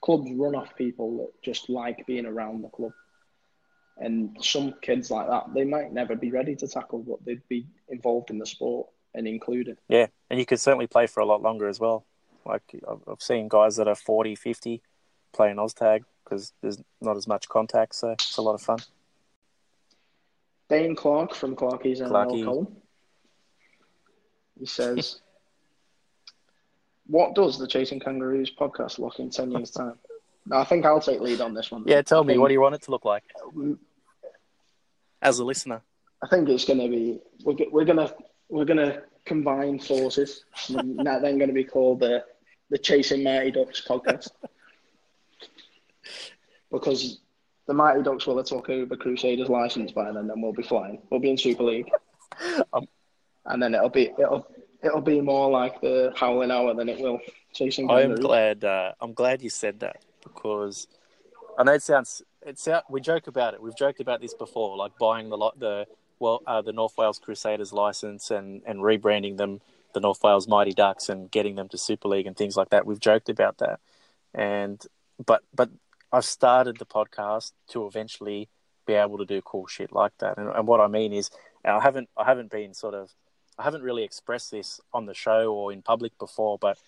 [0.00, 2.92] clubs run off people that just like being around the club.
[3.98, 7.66] And some kids like that, they might never be ready to tackle, but they'd be
[7.88, 9.78] involved in the sport and included.
[9.88, 12.04] Yeah, and you could certainly play for a lot longer as well.
[12.44, 14.82] Like I've, I've seen guys that are 40, 50
[15.32, 18.78] playing OzTag because there's not as much contact, so it's a lot of fun.
[20.68, 22.76] Dane Clark from Clarky's NRL column.
[24.58, 25.20] He says,
[27.06, 29.98] "What does the Chasing Kangaroos podcast look in ten years' time?"
[30.50, 31.84] I think I'll take lead on this one.
[31.86, 33.24] Yeah, tell I me, think, what do you want it to look like
[33.54, 33.78] Mm,
[35.22, 35.82] as a listener?
[36.22, 38.12] I think it's going to be we're, we're gonna
[38.48, 40.44] we're gonna combine forces.
[40.68, 42.24] and that then going to be called the
[42.70, 44.28] the Chasing Mighty Ducks podcast
[46.70, 47.20] because
[47.66, 51.00] the Mighty Ducks will have took over Crusaders license by then, and we'll be flying.
[51.10, 51.90] We'll be in Super League,
[52.72, 52.86] Um,
[53.46, 54.46] and then it'll be it'll
[54.82, 57.18] it'll be more like the Howling Hour than it will
[57.52, 58.20] Chasing I am Kangaroos.
[58.24, 58.64] glad.
[58.64, 60.86] Uh, I'm glad you said that because
[61.58, 62.22] I know it sounds.
[62.44, 62.90] it's out.
[62.90, 63.62] we joke about it.
[63.62, 65.86] We've joked about this before, like buying the lot the
[66.18, 69.60] well uh, the North Wales Crusaders license and and rebranding them
[69.94, 72.86] the North Wales Mighty Ducks and getting them to Super League and things like that.
[72.86, 73.80] We've joked about that,
[74.34, 74.84] and
[75.24, 75.70] but but
[76.12, 78.48] I've started the podcast to eventually
[78.86, 80.38] be able to do cool shit like that.
[80.38, 81.30] And, and what I mean is,
[81.64, 83.12] I haven't I haven't been sort of
[83.58, 86.78] I haven't really expressed this on the show or in public before, but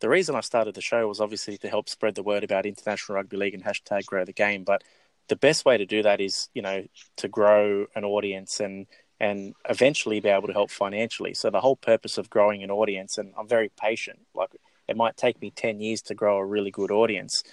[0.00, 3.16] the reason I started the show was obviously to help spread the word about International
[3.16, 4.64] Rugby League and hashtag grow the game.
[4.64, 4.82] But
[5.30, 6.84] the best way to do that is, you know,
[7.16, 8.86] to grow an audience and
[9.20, 11.34] and eventually be able to help financially.
[11.34, 14.18] So the whole purpose of growing an audience, and I'm very patient.
[14.34, 14.50] Like
[14.88, 17.44] it might take me ten years to grow a really good audience,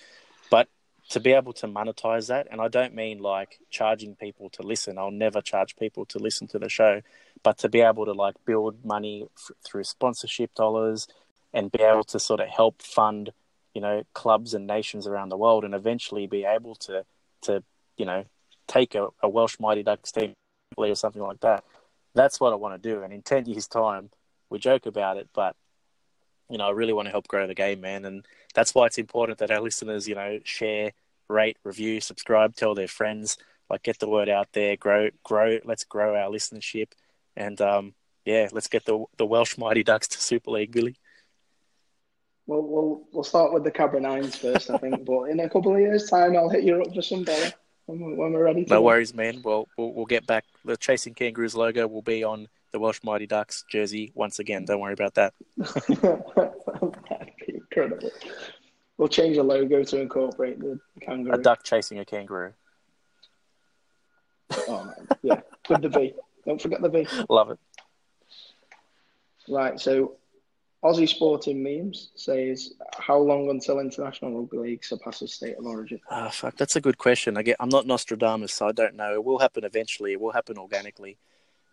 [0.50, 0.68] but
[1.10, 4.98] to be able to monetize that, and I don't mean like charging people to listen.
[4.98, 7.02] I'll never charge people to listen to the show,
[7.44, 11.08] but to be able to like build money f- through sponsorship dollars
[11.54, 13.32] and be able to sort of help fund,
[13.76, 17.06] you know, clubs and nations around the world, and eventually be able to
[17.44, 17.64] to
[17.98, 18.26] you know
[18.68, 20.34] take a, a Welsh Mighty Ducks team
[20.76, 21.64] or something like that.
[22.14, 23.04] That's what I want to do.
[23.04, 24.10] And in ten years' time,
[24.50, 25.56] we joke about it, but
[26.50, 28.06] you know, I really want to help grow the game, man.
[28.06, 30.94] And that's why it's important that our listeners, you know, share
[31.28, 33.38] rate, review, subscribe, tell their friends,
[33.70, 35.60] like get the word out there, grow, grow.
[35.66, 36.92] Let's grow our listenership,
[37.36, 37.94] and um,
[38.26, 40.96] yeah, let's get the the Welsh Mighty Ducks to Super League, Billy.
[42.48, 45.06] Well, we'll we'll start with the Cabra Nines first, I think.
[45.06, 47.54] but in a couple of years' time, I'll hit you up for some better
[47.86, 48.66] when, when we're ready.
[48.70, 49.42] No worries, man.
[49.44, 50.46] Well, we'll we'll get back.
[50.64, 54.64] The Chasing Kangaroos logo will be on the Welsh Mighty Ducks jersey once again.
[54.66, 55.34] Don't worry about that.
[55.58, 55.98] That'd
[57.48, 58.12] be incredible.
[58.98, 61.36] We'll change the logo to incorporate the kangaroo.
[61.36, 62.54] A duck chasing a kangaroo.
[64.70, 66.14] Oh man, yeah, with the B.
[66.46, 67.06] Don't forget the B.
[67.30, 67.60] Love it.
[69.50, 70.16] Right, so
[70.84, 76.30] Aussie Sporting Memes says, "How long until international rugby league surpasses state of origin?" Ah,
[76.30, 77.36] fuck, that's a good question.
[77.36, 79.14] I get, I'm not Nostradamus, so I don't know.
[79.14, 80.14] It will happen eventually.
[80.14, 81.18] It will happen organically,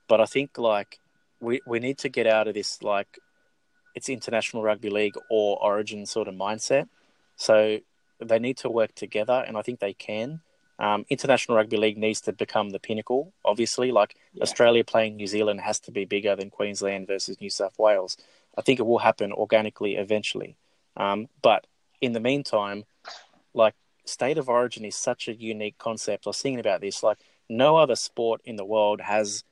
[0.09, 0.99] but I think like
[1.41, 3.19] we we need to get out of this like
[3.95, 6.89] it's international rugby league or origin sort of mindset.
[7.37, 7.79] So
[8.21, 10.41] they need to work together, and I think they can.
[10.79, 13.33] Um, international rugby league needs to become the pinnacle.
[13.45, 14.43] Obviously, like Yeah.
[14.43, 18.17] Australia playing New Zealand has to be bigger than Queensland versus New South Wales.
[18.57, 20.57] I think it will happen organically eventually.
[20.97, 21.67] Um, but
[22.01, 22.85] in the meantime,
[23.53, 26.27] like state of origin is such a unique concept.
[26.27, 27.03] I was thinking about this.
[27.03, 29.45] Like no other sport in the world has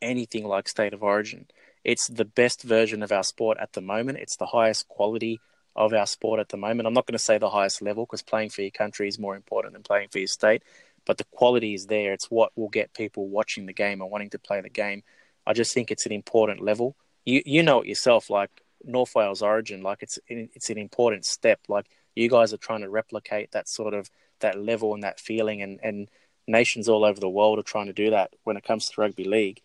[0.00, 1.46] anything like state of origin.
[1.84, 4.18] It's the best version of our sport at the moment.
[4.18, 5.40] It's the highest quality
[5.76, 6.86] of our sport at the moment.
[6.86, 9.36] I'm not going to say the highest level because playing for your country is more
[9.36, 10.62] important than playing for your state,
[11.06, 12.12] but the quality is there.
[12.12, 15.02] It's what will get people watching the game and wanting to play the game.
[15.46, 16.96] I just think it's an important level.
[17.28, 18.50] You you know it yourself, like
[18.82, 21.60] North Wales Origin, like it's it's an important step.
[21.68, 21.86] Like
[22.16, 24.10] you guys are trying to replicate that sort of
[24.40, 26.08] that level and that feeling, and and
[26.46, 29.24] nations all over the world are trying to do that when it comes to rugby
[29.24, 29.60] league.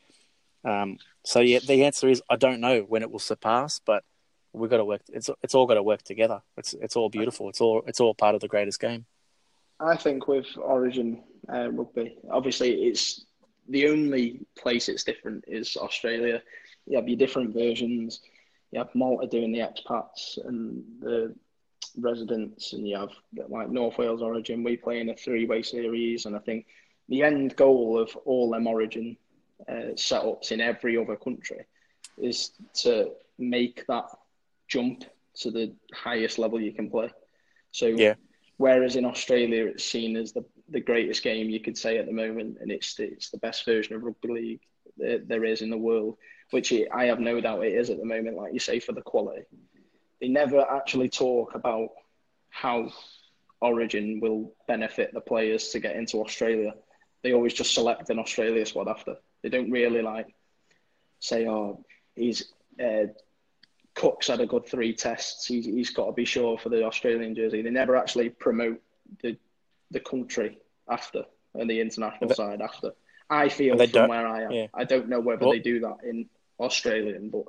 [0.65, 4.03] Um, so yeah, the answer is I don't know when it will surpass, but
[4.51, 5.01] we've got to work.
[5.13, 6.41] It's it's all got to work together.
[6.57, 7.47] It's it's all beautiful.
[7.47, 9.05] It's all it's all part of the greatest game.
[9.79, 13.25] I think with Origin uh, rugby, obviously it's
[13.69, 16.41] the only place it's different is Australia.
[16.87, 18.21] You have your different versions.
[18.71, 21.35] You have Malta doing the expats and the
[21.97, 23.11] residents, and you have
[23.49, 24.63] like North Wales Origin.
[24.63, 26.65] We play in a three-way series, and I think
[27.09, 29.17] the end goal of all them Origin
[29.69, 31.65] uh, setups in every other country
[32.17, 34.05] is to make that
[34.67, 35.03] jump
[35.35, 37.11] to the highest level you can play.
[37.71, 38.15] So Yeah.
[38.57, 42.13] Whereas in Australia, it's seen as the, the greatest game you could say at the
[42.13, 44.61] moment, and it's the, it's the best version of rugby league
[44.97, 46.17] there, there is in the world,
[46.53, 48.37] which it, I have no doubt it is at the moment.
[48.37, 49.43] Like you say, for the quality,
[50.21, 51.89] they never actually talk about
[52.49, 52.91] how
[53.59, 56.73] Origin will benefit the players to get into Australia.
[57.23, 59.15] They always just select an Australia squad after.
[59.41, 60.27] They don't really like
[61.19, 61.83] say, "Oh,
[62.15, 63.05] he's uh,
[63.95, 65.45] Cook's had a good three tests.
[65.45, 67.61] He's, he's got to be sure for the Australian jersey.
[67.61, 68.81] They never actually promote
[69.21, 69.37] the
[69.91, 70.57] the country
[70.89, 72.91] after and the international They- side after.
[73.29, 74.51] I feel from where I am.
[74.51, 74.67] yeah.
[74.73, 76.29] I don't know whether they do that in
[76.63, 77.45] Australian, but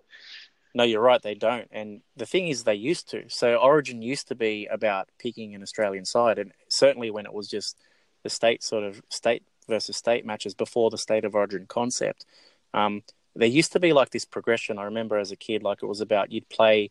[0.74, 1.22] No, you're right.
[1.22, 1.68] They don't.
[1.70, 3.29] And the thing is, they used to.
[3.29, 7.48] So Origin used to be about picking an Australian side, and certainly when it was
[7.48, 7.77] just
[8.24, 12.27] the state sort of state versus state matches before the state of origin concept.
[12.72, 13.03] Um,
[13.37, 14.79] there used to be like this progression.
[14.79, 16.90] I remember as a kid, like it was about you'd play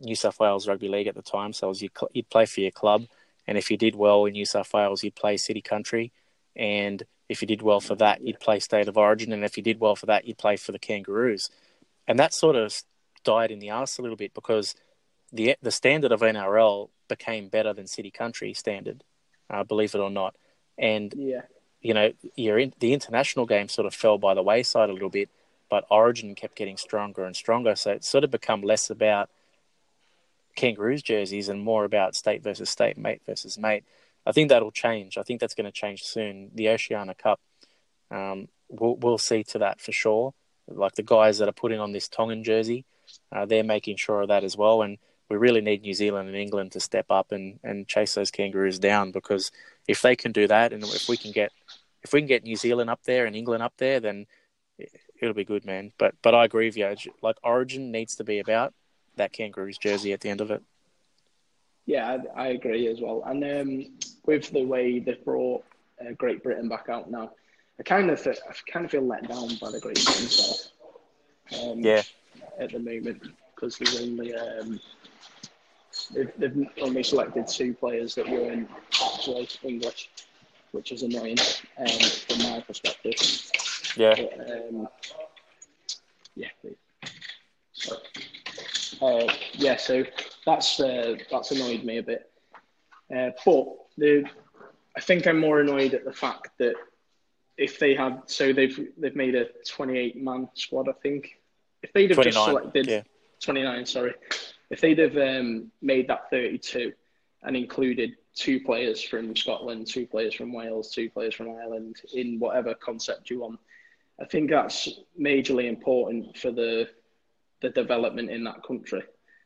[0.00, 2.70] New South Wales Rugby League at the time, so was you you'd play for your
[2.70, 3.04] club,
[3.46, 6.12] and if you did well in New South Wales, you'd play City Country,
[6.56, 9.62] and if you did well for that, you'd play State of Origin, and if you
[9.62, 11.50] did well for that, you'd play for the Kangaroos,
[12.06, 12.82] and that sort of
[13.24, 14.74] died in the arse a little bit because
[15.32, 19.02] the the standard of NRL became better than City Country standard,
[19.50, 20.36] uh, believe it or not,
[20.78, 21.42] and yeah,
[21.82, 25.28] you know, in, the international game sort of fell by the wayside a little bit,
[25.68, 27.74] but Origin kept getting stronger and stronger.
[27.74, 29.28] So it's sort of become less about
[30.54, 33.84] Kangaroos jerseys and more about state versus state, mate versus mate.
[34.24, 35.18] I think that'll change.
[35.18, 36.50] I think that's going to change soon.
[36.54, 37.40] The Oceania Cup,
[38.10, 40.34] um, we'll, we'll see to that for sure.
[40.68, 42.84] Like the guys that are putting on this Tongan jersey,
[43.32, 44.82] uh, they're making sure of that as well.
[44.82, 48.30] And we really need New Zealand and England to step up and, and chase those
[48.30, 49.50] kangaroos down because
[49.88, 51.50] if they can do that, and if we can get
[52.02, 54.26] if we can get New Zealand up there and England up there, then
[55.20, 55.92] it'll be good, man.
[55.98, 56.94] But but I agree with you.
[57.22, 58.74] Like Origin needs to be about
[59.16, 60.62] that kangaroos jersey at the end of it.
[61.86, 63.22] Yeah, I, I agree as well.
[63.26, 63.86] And um,
[64.26, 65.64] with the way they've brought
[66.00, 67.30] uh, Great Britain back out now,
[67.78, 70.68] I kind of I kind of feel let down by the Great Britain side.
[71.62, 72.02] Um, Yeah.
[72.58, 73.22] at the moment
[73.54, 74.80] because there's only um,
[76.14, 78.68] they've, they've only selected two players that were in
[79.02, 80.10] actually English,
[80.72, 81.38] which is annoying
[81.78, 81.86] um,
[82.28, 83.14] from my perspective.
[83.96, 84.88] Yeah, But, um,
[86.34, 86.76] yeah, please.
[87.72, 87.96] So,
[89.00, 90.04] uh, yeah, so
[90.44, 92.30] that's uh, that's annoyed me a bit.
[93.14, 94.24] Uh, but the
[94.96, 96.74] I think I'm more annoyed at the fact that
[97.56, 101.38] if they had, so they've they've made a 28 man squad, I think.
[101.82, 103.02] If they'd have just selected yeah.
[103.40, 104.14] 29, sorry,
[104.70, 106.92] if they'd have um, made that 32
[107.42, 112.38] and included two players from Scotland, two players from Wales, two players from Ireland in
[112.38, 113.58] whatever concept you want,
[114.20, 114.88] I think that's
[115.20, 116.88] majorly important for the
[117.60, 119.02] the development in that country.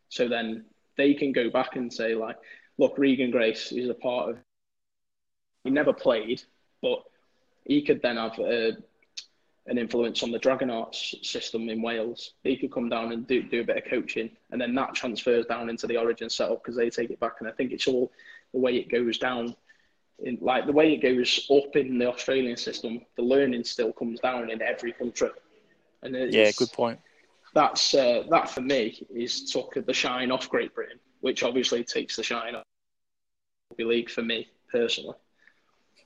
[0.08, 0.64] So then
[0.96, 2.36] they can go back and say like,
[2.78, 4.38] look, Regan Grace is a part of.
[5.64, 6.42] He never played,
[6.80, 7.02] but
[7.64, 8.76] he could then have a,
[9.66, 12.32] an influence on the Dragon Arts system in Wales.
[12.44, 15.46] He could come down and do, do a bit of coaching, and then that transfers
[15.46, 17.36] down into the Origin setup because they take it back.
[17.40, 18.12] And I think it's all
[18.52, 19.56] the way it goes down.
[20.20, 24.20] In, like the way it goes up in the Australian system, the learning still comes
[24.20, 25.30] down in every country.
[26.02, 27.00] And it's, Yeah, good point.
[27.56, 32.14] That's uh, that for me is took the shine off Great Britain, which obviously takes
[32.14, 32.64] the shine off
[33.70, 35.16] rugby league for me personally.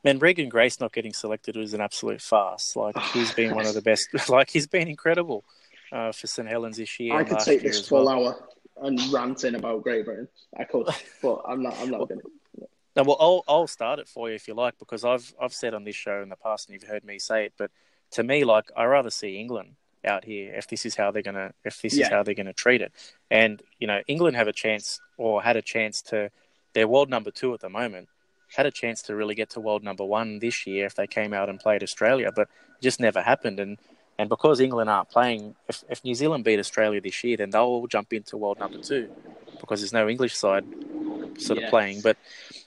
[0.04, 2.76] Man, Regan Grace not getting selected was an absolute farce.
[2.76, 4.10] Like he's been one of the best.
[4.28, 5.44] Like he's been incredible
[5.90, 7.14] uh, for St Helens this year.
[7.14, 8.28] I could take this full well.
[8.28, 8.48] hour
[8.82, 10.28] and rant in about Great Britain.
[10.56, 10.86] I could,
[11.20, 11.76] but I'm not.
[11.80, 12.68] I'm not going to.
[12.94, 15.74] No, well, I'll I'll start it for you if you like because I've I've said
[15.74, 17.72] on this show in the past and you've heard me say it, but
[18.12, 21.52] to me, like I rather see England out here if this is how they're gonna
[21.64, 22.92] if this is how they're gonna treat it,
[23.30, 26.30] and you know England have a chance or had a chance to
[26.72, 28.08] they're world number two at the moment,
[28.54, 31.32] had a chance to really get to world number one this year if they came
[31.32, 33.78] out and played Australia, but it just never happened and.
[34.18, 37.62] And because England aren't playing, if, if New Zealand beat Australia this year, then they'll
[37.62, 39.08] all jump into world number two
[39.58, 40.66] because there's no English side
[41.38, 42.00] sort of playing.
[42.02, 42.16] But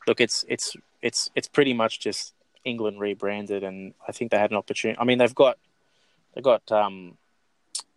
[0.07, 4.51] look, it's it's it's it's pretty much just England rebranded, and I think they had
[4.51, 4.99] an opportunity.
[4.99, 5.57] I mean, they've got
[6.33, 7.17] they've got um,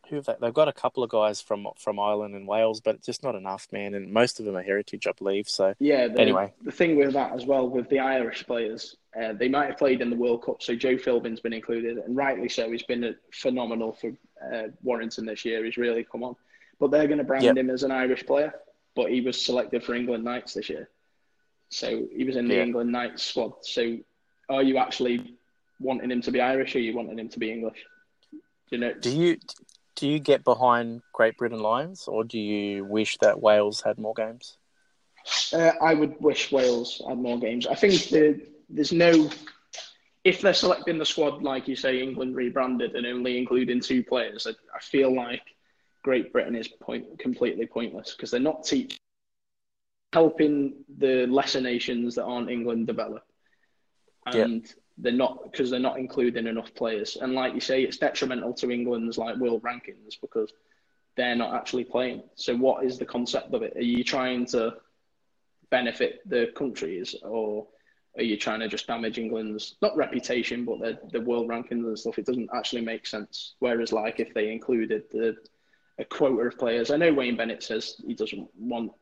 [0.08, 0.34] who have they?
[0.40, 3.66] They've got a couple of guys from from Ireland and Wales, but just not enough,
[3.72, 3.94] man.
[3.94, 5.48] And most of them are heritage, I believe.
[5.48, 6.08] So Yeah.
[6.08, 6.52] The, Anyway.
[6.62, 10.00] the thing with that as well with the Irish players, uh, they might have played
[10.00, 10.62] in the World Cup.
[10.62, 12.70] So Joe Philbin's been included, and rightly so.
[12.70, 14.12] He's been phenomenal for
[14.52, 15.64] uh, Warrington this year.
[15.64, 16.36] He's really come on.
[16.78, 17.56] But they're going to brand Yep.
[17.56, 18.52] him as an Irish player.
[18.94, 20.88] But he was selected for England Knights this year,
[21.68, 22.62] so he was in the Yeah.
[22.62, 23.52] England Knights squad.
[23.62, 23.98] So
[24.48, 25.34] are you actually
[25.80, 27.84] wanting him to be Irish, or are you wanting him to be English?
[28.32, 28.38] Do
[28.70, 28.94] you know?
[28.94, 29.36] do you
[29.96, 34.14] do you get behind Great Britain Lions, or do you wish that Wales had more
[34.14, 34.58] games?
[35.52, 37.66] Uh, I would wish Wales had more games.
[37.66, 39.30] I think the, there's no.
[40.22, 44.46] If they're selecting the squad, like you say, England rebranded and only including two players,
[44.46, 45.42] I, I feel like
[46.02, 48.98] Great Britain is point, completely pointless because they're not teaching,
[50.12, 53.24] helping the lesser nations that aren't England develop,
[54.26, 57.16] and they're not because they're not including enough players.
[57.20, 60.52] And like you say, it's detrimental to England's like world rankings because
[61.16, 62.22] they're not actually playing.
[62.34, 63.76] So what is the concept of it?
[63.76, 64.76] Are you trying to
[65.70, 67.66] benefit the countries, or
[68.16, 71.98] are you trying to just damage England's not reputation, but the the world rankings and
[71.98, 72.18] stuff?
[72.18, 73.54] It doesn't actually make sense.
[73.58, 75.36] Whereas, like if they included the
[75.98, 78.92] a quota of players, I know Wayne Bennett says he doesn't want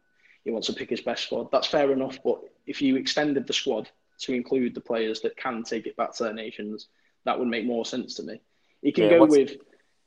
[0.45, 1.51] he wants to pick his best squad.
[1.51, 3.89] That's fair enough, but if you extended the squad
[4.27, 6.89] to include the players that can take it back to their nations,
[7.25, 8.41] that would make more sense to me.
[8.83, 9.57] He can Yeah, go what's- with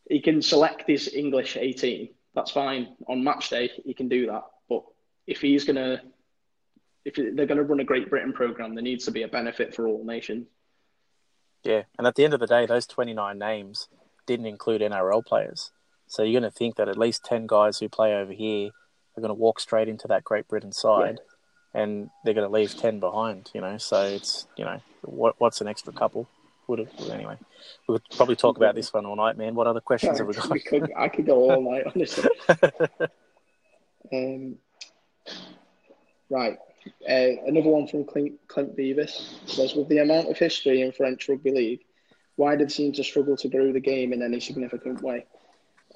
[0.10, 2.16] he can select his English 18.
[2.34, 2.96] That's fine.
[3.08, 4.46] On match day, he can do that.
[4.70, 4.86] But
[5.26, 6.02] if he's going to,
[7.04, 9.76] if they're going to run a Great Britain program, there needs to be a benefit
[9.76, 10.48] for all nations.
[11.64, 13.90] Yeah, and at the end of the day, those 29 names
[14.26, 15.72] didn't include NRL players.
[16.08, 18.70] So you're going to think that at least 10 guys who play over here
[19.18, 21.20] are going to walk straight into that Great Britain side
[21.78, 23.78] and they're going to leave 10 behind, you know.
[23.78, 26.28] So it's, you know, what, what's an extra couple?
[26.68, 27.38] Would have, anyway,
[27.88, 29.54] we could probably talk about this one all night, man.
[29.54, 30.50] What other questions have we got?
[30.50, 32.30] We could, I could go all night, honestly.
[34.14, 34.56] Um,
[36.30, 36.58] right.
[37.04, 41.28] Uh, another one from Clint, Clint Beavis says, with the amount of history in French
[41.28, 41.82] rugby league,
[42.38, 45.26] why did seem to struggle to grow the game in any significant way,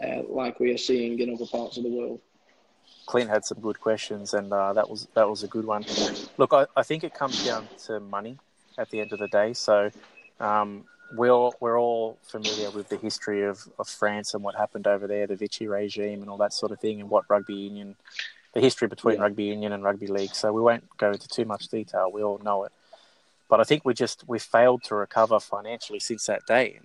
[0.04, 2.20] uh, like we are seeing in other parts of the world?
[3.12, 5.84] Clint had some good questions, and uh, that was that was a good one.
[6.38, 8.38] Look, I, I think it comes down to money
[8.78, 9.52] at the end of the day.
[9.52, 9.92] So
[10.40, 14.88] um, we're all, we're all familiar with the history of, of France and what happened
[14.88, 17.98] over there, the Vichy regime, and all that sort of thing, and what rugby union,
[18.54, 19.24] the history between Yeah.
[19.24, 20.34] rugby union and rugby league.
[20.34, 22.10] So we won't go into too much detail.
[22.14, 22.72] We all know it,
[23.50, 26.80] but I think we just we failed to recover financially since that day.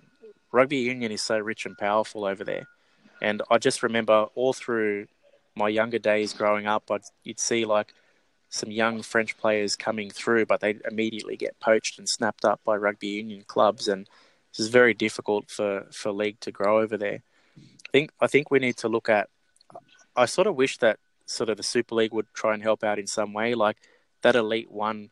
[0.51, 2.67] Rugby union is so rich and powerful over there,
[3.21, 5.07] and I just remember all through
[5.57, 7.93] my younger days growing up, I'd, you'd see like
[8.49, 12.75] some young French players coming through, but they immediately get poached and snapped up by
[12.75, 14.07] rugby union clubs, and
[14.51, 17.23] this is very difficult for, for league to grow over there.
[17.57, 19.29] I think I think we need to look at.
[20.15, 22.99] I sort of wish that sort of the Super League would try and help out
[22.99, 23.77] in some way, like
[24.21, 25.09] that Elite One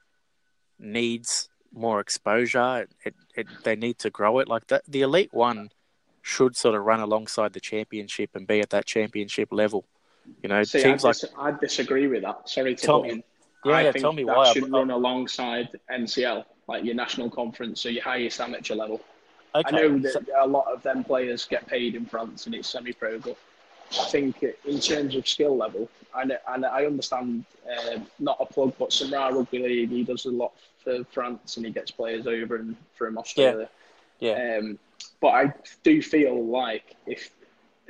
[0.79, 2.87] needs more exposure.
[3.03, 4.47] It, it, they need to grow it.
[4.47, 5.69] Like the, the Elite One
[6.21, 9.85] should sort of run alongside the championship and be at that championship level.
[10.41, 12.49] You know, See, teams I, like I disagree with that.
[12.49, 13.23] Sorry to Tell me-.
[13.63, 14.53] Yeah, I yeah, think tell me that why.
[14.53, 19.01] should run alongside NCL, like your national conference, so your highest amateur level.
[19.55, 22.53] okay, I know that so- a lot of them players get paid in France and
[22.53, 23.37] it's semi-pro, but
[23.99, 27.45] I think in terms of skill level, and, and I understand
[27.91, 30.53] um, not a plug, but Samra Rugby League, he does a lot
[30.83, 33.67] for France and he gets players over and from Australia.
[34.19, 34.77] yeah, Um,
[35.21, 35.53] but I
[35.83, 37.31] do feel like if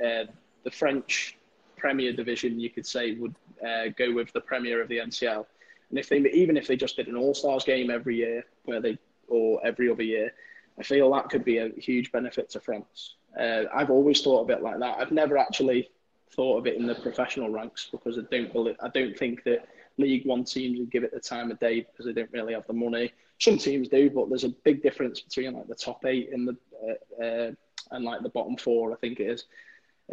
[0.02, 0.24] uh,
[0.64, 1.36] the French
[1.76, 3.34] Premier Division, you could say, would
[3.66, 5.46] uh, go with the Premier of the NCL,
[5.90, 8.80] and if they even if they just did an All Stars game every year, where
[8.80, 8.98] they
[9.28, 10.32] or every other year,
[10.78, 13.16] I feel that could be a huge benefit to France.
[13.38, 14.98] Uh, I've always thought of it like that.
[14.98, 15.90] I've never actually
[16.30, 19.68] thought of it in the professional ranks because I don't believe, I don't think that
[19.98, 22.66] League One teams would give it the time of day because they don't really have
[22.66, 23.12] the money.
[23.38, 26.56] Some teams do, but there's a big difference between like the top eight and the
[26.82, 27.50] uh, uh,
[27.92, 28.92] and like the bottom four.
[28.92, 29.44] I think it is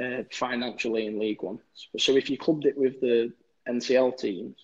[0.01, 1.59] uh, financially in League One.
[1.97, 3.31] So if you clubbed it with the
[3.67, 4.55] NCL teams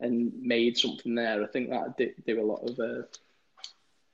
[0.00, 3.02] and made something there, I think that would do a lot of uh,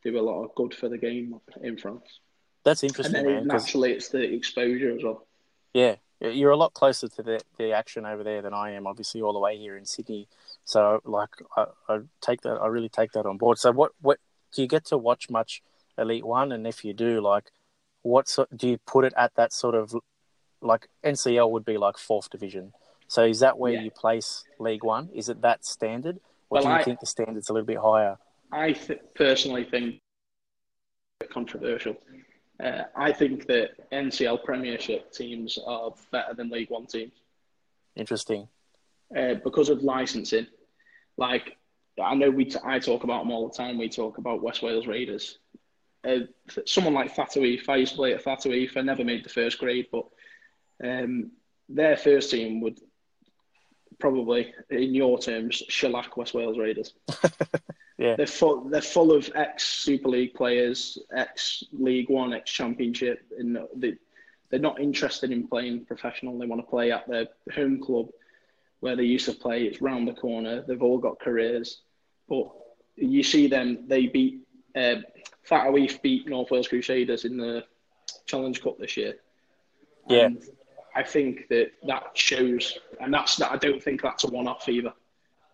[0.02, 2.20] do a lot of good for the game in France.
[2.64, 3.46] that's And interesting, then man.
[3.46, 5.26] naturally, it's the exposure as well.
[5.72, 8.86] Yeah, you're a lot closer to the the action over there than I am.
[8.86, 10.28] Obviously, all the way here in Sydney.
[10.64, 12.54] So, like, I, I take that.
[12.56, 13.58] I really take that on board.
[13.58, 14.18] So, what what
[14.52, 15.62] do you get to watch much
[15.98, 16.52] Elite One?
[16.52, 17.52] And if you do, like,
[18.02, 19.94] what do you put it at that sort of
[20.60, 22.72] like NCL would be like fourth division.
[23.08, 23.82] So, is that where Yeah.
[23.82, 25.10] you place League One?
[25.14, 27.78] Is it that standard, or Well, do you I- think the standard's a little bit
[27.78, 28.18] higher?
[28.52, 30.00] I th- personally think
[31.30, 31.96] controversial.
[32.62, 37.12] Uh, I think that NCL Premiership teams are better than League One teams
[37.96, 38.48] Interesting.
[39.16, 40.46] uh, because of licensing.
[41.16, 41.56] Like
[42.00, 43.78] I know we, t- I talk about them all the time.
[43.78, 45.38] We talk about West Wales Raiders.
[46.04, 46.20] Uh,
[46.66, 48.76] someone like Fatoif, I used to play at Fatoif.
[48.76, 50.06] I never made the first grade, but
[50.82, 51.30] um,
[51.68, 52.80] their first team would
[53.98, 56.92] probably, in your terms, shellac West Wales Raiders.
[57.98, 58.16] Yeah.
[58.16, 58.68] They're full.
[58.68, 63.94] They're full of ex Super League players, ex League One, ex Championship, and they
[64.50, 66.38] they're not interested in playing professional.
[66.38, 68.08] They want to play at their home club
[68.80, 69.64] where they used to play.
[69.64, 70.62] It's round the corner.
[70.62, 71.80] They've all got careers,
[72.28, 72.50] but
[72.96, 73.84] you see them.
[73.86, 74.96] They beat uh,
[75.42, 77.64] Fat Awif beat North Wales Crusaders in the
[78.26, 79.14] Challenge Cup this year.
[80.06, 80.26] Yeah.
[80.26, 80.44] And
[80.96, 83.52] I think that that shows, and that's that.
[83.52, 84.94] I don't think that's a one-off either.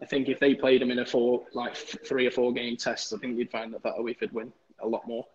[0.00, 3.12] I think if they played them in a four, like three or four game test,
[3.12, 5.26] I think you'd find that that would win a lot more.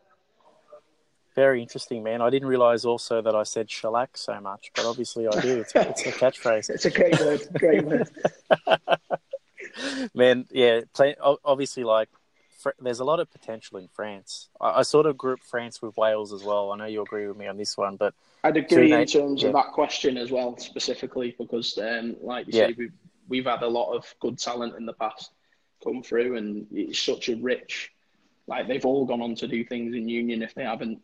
[1.35, 2.21] Very interesting, man.
[2.21, 5.59] I didn't realize also that I said shellac so much, but obviously I do.
[5.59, 6.69] It's, it's a catchphrase.
[6.69, 8.09] It's a great word, great word.
[10.15, 12.09] Man, yeah, play, obviously, like,
[12.57, 14.49] fr- there's a lot of potential in France.
[14.59, 16.71] I, I sort of group France with Wales as well.
[16.71, 19.49] I know you agree with me on this one, but I'd agree in terms yeah.
[19.49, 22.67] of that question as well, specifically because, um, like you Yeah.
[22.67, 22.93] say, we've
[23.29, 25.31] we've had a lot of good talent in the past
[25.83, 27.91] come through, and it's such a rich.
[28.47, 30.41] Like they've all gone on to do things in Union.
[30.41, 31.01] If they haven't,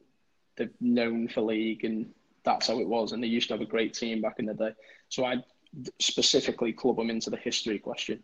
[0.56, 3.12] they've known for league, and that's how it was.
[3.12, 4.72] And they used to have a great team back in the day.
[5.10, 5.44] So I'd
[6.00, 8.24] specifically club them into the history question.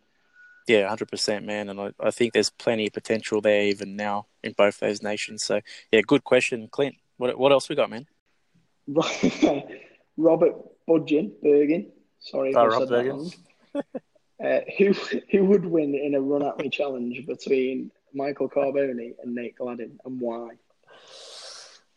[0.70, 1.68] Yeah, 100%, man.
[1.68, 5.42] And I, I think there's plenty of potential there even now in both those nations.
[5.42, 5.60] So,
[5.90, 6.94] yeah, good question, Clint.
[7.16, 8.06] What, what else we got, man?
[10.16, 10.54] Robert
[10.88, 11.90] Budgeon, Bergen.
[12.20, 13.30] Sorry if Oh, I Rob Bergen.
[14.42, 14.94] Uh, who
[15.30, 20.00] who would win in a run at me challenge between Michael Carbone and Nate Gladden,
[20.06, 20.52] and why?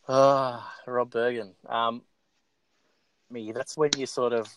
[0.10, 1.54] Ah, Rob Bergen.
[1.70, 2.02] Um,
[3.32, 4.50] me, that's when you sort of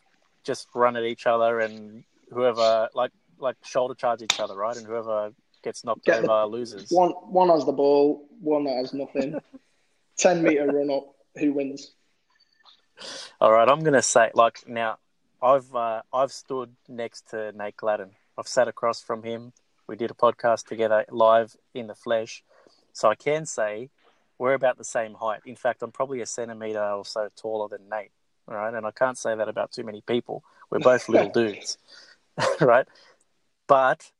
[0.42, 2.02] just run at each other and
[2.32, 4.76] whoever, like, like shoulder charge each other, right?
[4.76, 5.32] And whoever
[5.62, 6.90] gets knocked Get the- over loses.
[6.90, 9.38] One one has the ball, one that has nothing.
[10.18, 11.04] Ten meter run up.
[11.38, 11.92] Who wins?
[13.40, 14.98] All right, I'm gonna say like now,
[15.42, 18.10] I've uh, I've stood next to Nate Gladden.
[18.38, 19.52] I've sat across from him.
[19.86, 22.42] We did a podcast together live in the flesh,
[22.92, 23.90] so I can say
[24.38, 25.40] we're about the same height.
[25.46, 28.10] In fact, I'm probably a centimeter or so taller than Nate.
[28.48, 30.42] All right, and I can't say that about too many people.
[30.70, 31.76] We're both little dudes,
[32.60, 32.86] right?
[33.66, 34.12] But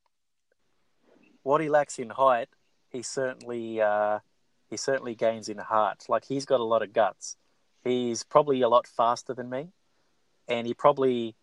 [1.42, 2.48] what he lacks in height,
[2.90, 4.18] he certainly uh,
[4.68, 6.04] he certainly gains in heart.
[6.08, 7.36] Like he's got a lot of guts.
[7.84, 9.68] He's probably a lot faster than me,
[10.48, 11.36] and he probably,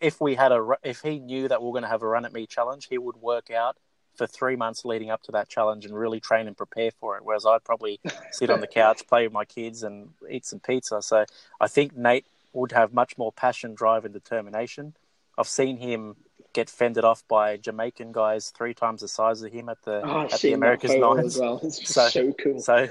[0.00, 2.24] if we had a, if he knew that we are going to have a run
[2.24, 3.76] at me challenge, he would work out
[4.14, 7.24] for three months leading up to that challenge and really train and prepare for it.
[7.24, 11.02] Whereas I'd probably sit on the couch, play with my kids, and eat some pizza.
[11.02, 11.24] So
[11.60, 14.94] I think Nate would have much more passion, drive, and determination.
[15.36, 16.16] I've seen him
[16.56, 20.22] get fended off by Jamaican guys three times the size of him at the Oh,
[20.22, 21.34] at the America's Nines.
[21.36, 21.58] as well.
[21.70, 22.58] So- so, cool.
[22.60, 22.88] So,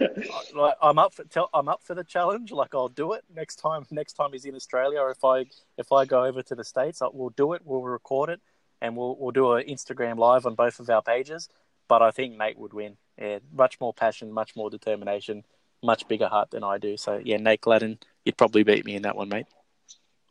[0.54, 2.50] like, I'm up for tell, I'm up for the challenge.
[2.50, 3.86] Like, I'll do it next time.
[3.92, 5.46] Next time he's in Australia, or if I
[5.78, 7.62] if I go over to the states, I, we'll do it.
[7.64, 8.40] We'll record it,
[8.82, 11.48] and we'll we'll do an Instagram live on both of our pages.
[11.88, 12.96] But I think Nate would win.
[13.16, 15.44] Yeah, much more passion, much more determination,
[15.82, 16.96] much bigger heart than I do.
[16.96, 19.46] So yeah, Nate Gladden, you'd probably beat me in that one, mate.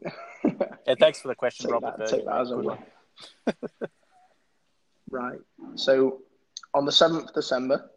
[0.87, 1.97] And thanks for the question, take Robert.
[1.97, 2.65] that, take that as a win.
[2.65, 2.79] one.
[5.09, 5.39] Right.
[5.75, 6.21] So
[6.73, 7.89] on the seventh December,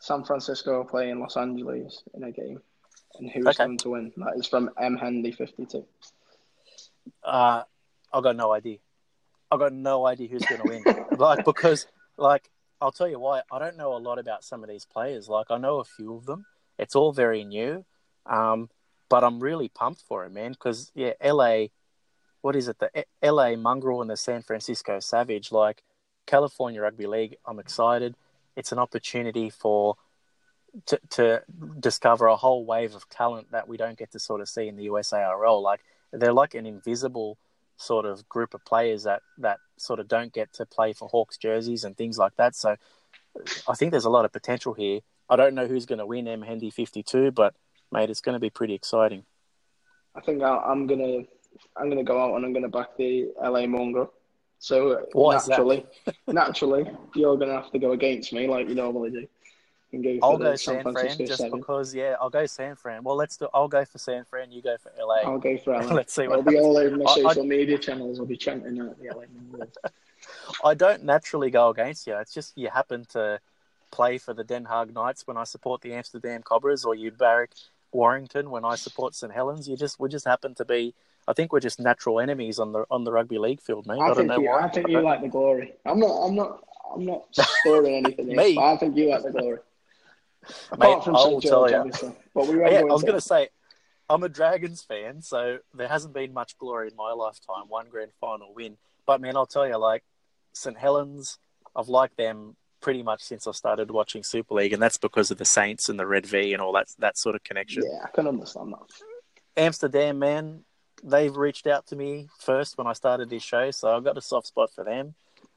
[0.00, 2.60] San Francisco are playing Los Angeles in a game,
[3.18, 3.64] and who's Okay.
[3.64, 4.12] going to win?
[4.16, 4.98] That is from M
[5.32, 5.84] fifty two.
[7.22, 7.62] Uh,
[8.12, 8.78] I've got no idea.
[9.50, 10.84] I've got no idea who's going to win.
[11.18, 13.42] like because, like, I'll tell you why.
[13.50, 15.28] I don't know a lot about some of these players.
[15.28, 16.46] Like, I know a few of them.
[16.78, 17.84] It's all very new,
[18.26, 18.70] um,
[19.12, 20.52] but I'm really pumped for it, man.
[20.52, 21.66] Because yeah, LA,
[22.40, 22.78] what is it?
[22.78, 25.52] The eh, E- LA Mongrel and the San Francisco Savage.
[25.52, 25.82] Like
[26.24, 27.36] California Rugby League.
[27.44, 28.14] I'm excited.
[28.56, 29.96] It's an opportunity for
[30.86, 31.42] to, to
[31.78, 34.76] discover a whole wave of talent that we don't get to sort of see in
[34.76, 35.60] the USARL.
[35.60, 37.36] Like they're like an invisible
[37.76, 41.36] sort of group of players that that sort of don't get to play for Hawks
[41.36, 42.56] jerseys and things like that.
[42.56, 42.76] So
[43.68, 45.00] I think there's a lot of potential here.
[45.28, 47.54] I don't know who's going to win M Hendy 52, but
[47.92, 49.24] mate, it's going to be pretty exciting.
[50.14, 51.22] I think I, I'm gonna
[51.76, 54.12] I'm gonna go out and I'm gonna back the LA Mongrel.
[54.58, 55.86] So Why naturally,
[56.26, 56.84] naturally,
[57.14, 59.26] you're gonna have to go against me like you normally do,
[60.02, 61.58] go for I'll go San San Fran just Seven.
[61.58, 63.02] because, yeah, I'll go San Fran.
[63.02, 63.48] Well, let's do.
[63.52, 64.52] I'll go for San Fran.
[64.52, 65.30] You go for LA.
[65.30, 65.94] I'll go for LA.
[65.94, 68.20] Let's see I'll be all over my I- I- social media channels.
[68.20, 69.68] I'll be chanting out the LA Mongrel.
[70.64, 72.16] I don't naturally go against you.
[72.16, 73.40] It's just you happen to
[73.90, 77.50] play for the Den Haag Knights when I support the Amsterdam Cobras, or you barrack
[77.92, 79.68] Warrington when I support St Helens.
[79.68, 80.94] You just we just happen to be.
[81.28, 84.00] I think we're just natural enemies on the on the rugby league field, mate.
[84.00, 84.62] I, I don't know you, why.
[84.62, 85.72] I think you like the glory.
[85.84, 86.10] I'm not.
[86.26, 86.64] I'm not.
[86.94, 87.24] I'm not
[87.60, 88.26] scoring anything.
[88.28, 88.54] here, Me?
[88.54, 89.58] but I think you like the glory.
[90.72, 91.76] Apart Mate, from I St will George, tell you.
[91.76, 92.12] obviously.
[92.34, 93.48] But we Yeah, I was going to say,
[94.10, 97.64] I'm a Dragons fan, so there hasn't been much glory in my lifetime.
[97.68, 98.76] One grand final win,
[99.06, 100.02] but man, I'll tell you, like
[100.52, 101.38] St Helens,
[101.76, 105.38] I've liked them pretty much since I started watching Super League, and that's because of
[105.38, 107.84] the Saints and the Red V and all that that sort of connection.
[107.86, 109.62] Yeah, I can understand that.
[109.62, 110.64] Amsterdam, man,
[111.02, 114.20] they've reached out to me first when I started this show, so I've got a
[114.20, 115.14] soft spot for them.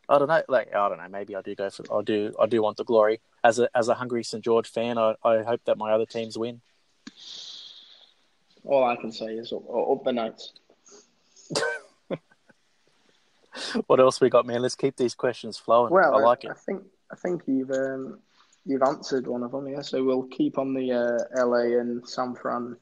[0.08, 2.46] I don't know, like I don't know, maybe I do go for I do I
[2.46, 4.98] do want the glory as a as a hungry St George fan.
[4.98, 6.62] I, I hope that my other teams win.
[8.64, 10.54] All I can say is up, up the notes.
[13.88, 14.62] What else we got, man?
[14.62, 15.92] Let's keep these questions flowing.
[15.94, 16.58] Well, I like I, it.
[16.58, 18.20] think I think you've um,
[18.66, 19.68] you've answered one of them.
[19.68, 22.78] Yeah, so we'll keep on the uh, LA and San Fran.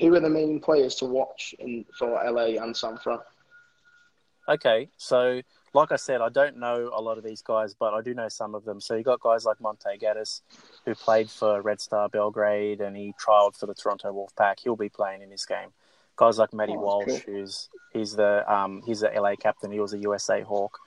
[0.00, 3.18] Who are the main players to watch in for LA and San Fran?
[4.48, 5.40] Okay, so
[5.74, 8.28] like I said, I don't know a lot of these guys, but I do know
[8.28, 8.80] some of them.
[8.80, 10.40] So you got guys like Monte Gaddis,
[10.84, 14.58] who played for Red Star Belgrade and he trialed for the Toronto Wolfpack.
[14.60, 15.68] He'll be playing in this game.
[16.16, 17.20] Guys like Matty Oh, Walsh, cool.
[17.26, 19.70] who's he's the um, he's the LA captain.
[19.70, 20.78] He was a USA Hawk.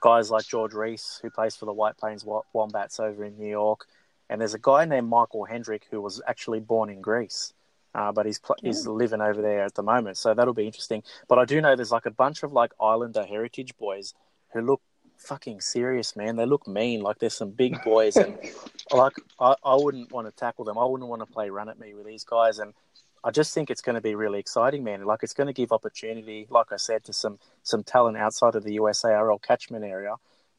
[0.00, 3.86] Guys like George Reese, who plays for the White Plains Wombats over in New York,
[4.28, 7.52] and there's a guy named Michael Hendrick who was actually born in Greece.
[7.92, 11.02] Uh, but he's pl- he's living over there at the moment, so that'll be interesting.
[11.26, 14.14] But I do know there's like a bunch of like Islander heritage boys
[14.52, 14.80] who look
[15.16, 16.36] fucking serious, man.
[16.36, 17.00] They look mean.
[17.02, 18.38] Like there's some big boys, and
[18.92, 20.78] like I, I wouldn't want to tackle them.
[20.78, 22.74] I wouldn't want to play run at me with these guys, and
[23.22, 25.04] I just think it's going to be really exciting, man.
[25.04, 28.64] Like it's going to give opportunity, like I said, to some some talent outside of
[28.64, 30.16] the USARL catchment area.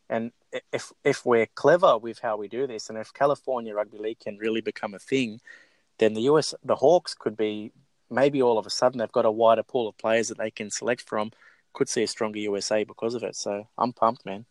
[0.10, 0.32] And
[0.72, 4.38] if if we're clever with how we do this, and if California Rugby League can
[4.38, 5.42] really become a thing,
[5.98, 7.72] then the US the Hawks could be
[8.10, 10.70] maybe all of a sudden they've got a wider pool of players that they can
[10.70, 11.32] select from.
[11.74, 13.36] Could see a stronger USA because of it.
[13.36, 14.46] So I'm pumped, man.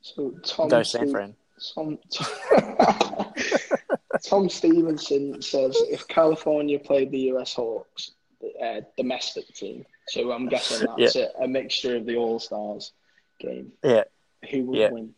[0.00, 1.34] So Tom Go San Fran.
[1.74, 2.26] Tom, Tom
[4.28, 10.86] Stevenson says if California played the US Hawks, the uh, domestic team, so I'm guessing
[10.98, 12.92] that's a, a mixture of the All Stars
[13.38, 14.04] game, Yeah.
[14.50, 14.90] who would Yeah.
[14.90, 15.14] win?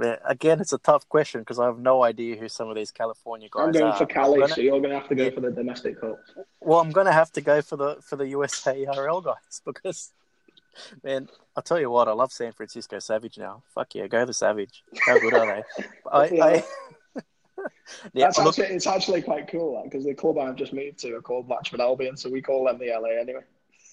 [0.00, 2.90] Yeah, Again, it's a tough question because I have no idea who some of these
[2.90, 3.66] California guys are.
[3.68, 3.96] I'm going are.
[3.96, 5.30] for Cali, gonna- so you're going to have to go Yeah.
[5.30, 6.18] for the domestic cup.
[6.60, 10.12] Well, I'm going to have to go for the for the USARL guys because,
[11.02, 13.62] man, I'll tell you what, I love San Francisco Savage now.
[13.74, 14.84] Fuck yeah, go the Savage.
[15.06, 15.62] How good are they?
[16.12, 16.64] I, I,
[18.12, 21.22] yeah, That's actually, it's actually quite cool because the club I've just moved to are
[21.22, 23.42] called Latchford Albion, so we call them the LA anyway.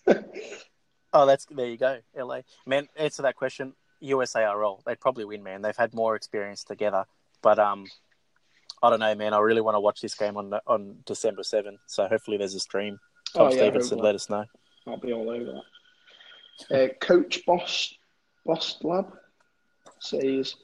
[1.13, 2.41] oh, that's there you go, LA.
[2.65, 3.73] Man, answer that question.
[4.01, 5.61] USARL, they'd probably win, man.
[5.61, 7.05] They've had more experience together,
[7.41, 7.85] but um,
[8.81, 9.33] I don't know, man.
[9.33, 11.79] I really want to watch this game on on December seventh.
[11.87, 12.99] So hopefully there's a stream.
[13.33, 14.45] Tom Oh, yeah, Stevenson, let us know.
[14.85, 15.61] I'll be all over
[16.69, 16.83] that.
[16.83, 17.95] Uh, Coach Boss
[18.45, 19.13] Boss Lab
[19.99, 20.55] says,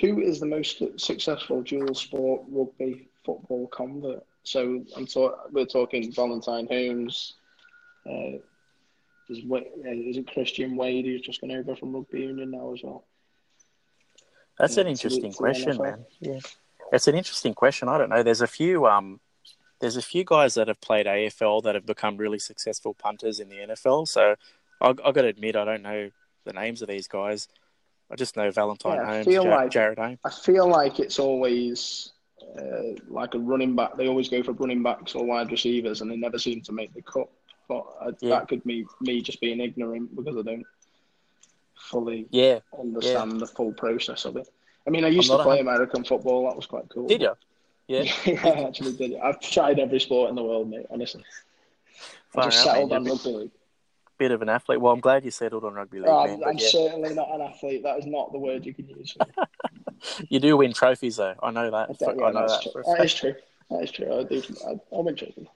[0.00, 6.12] "Who is the most successful dual sport rugby football convert?" So I'm talk- we're talking
[6.12, 7.34] Valentine Holmes.
[8.06, 8.38] Uh,
[9.28, 12.82] is, uh, is it Christian Wade who's just gone over from rugby union now as
[12.82, 13.04] well?
[14.58, 15.82] That's Yeah, an interesting question, NFL.
[15.82, 16.06] man.
[16.20, 16.38] Yeah,
[16.92, 17.88] it's an interesting question.
[17.88, 18.22] I don't know.
[18.22, 19.20] There's a few um,
[19.80, 23.48] there's a few guys that have played AFL that have become really successful punters in
[23.48, 24.06] the NFL.
[24.06, 24.36] So
[24.80, 26.10] I've got to admit, I don't know
[26.44, 27.48] the names of these guys.
[28.10, 30.18] I just know Valentine Yeah, I Holmes, feel Jar- like- Jared Holmes.
[30.24, 32.12] I feel like it's always
[32.58, 33.96] uh, like a running back.
[33.96, 36.92] They always go for running backs or wide receivers, and they never seem to make
[36.92, 37.28] the cut.
[37.68, 38.30] But uh, Yeah.
[38.30, 40.66] that could be me just being ignorant because I don't
[41.76, 44.48] fully Yeah, understand the full process of it.
[44.86, 46.48] I mean, I used I'm to not a play American football.
[46.48, 47.06] That was quite cool.
[47.06, 47.32] did you?
[47.86, 48.02] Yeah.
[48.24, 49.16] yeah, I actually did.
[49.18, 50.86] I've tried every sport in the world, mate.
[50.90, 51.22] Honestly,
[52.36, 53.50] I just out, settled on rugby league.
[54.20, 54.82] Bit of an athlete.
[54.82, 56.42] Well, I'm glad you settled on rugby league, Oh, man.
[56.42, 56.68] I'm, I'm yeah.
[56.68, 57.82] certainly not an athlete.
[57.84, 59.16] That is not the word you can use.
[60.28, 61.34] You do win trophies, though.
[61.42, 61.96] I know that.
[62.00, 62.62] Yeah, I know that.
[62.62, 62.72] true.
[62.72, 63.34] for That true.
[63.70, 64.18] That is true.
[64.18, 64.42] I do.
[64.66, 65.46] I, I'm interested.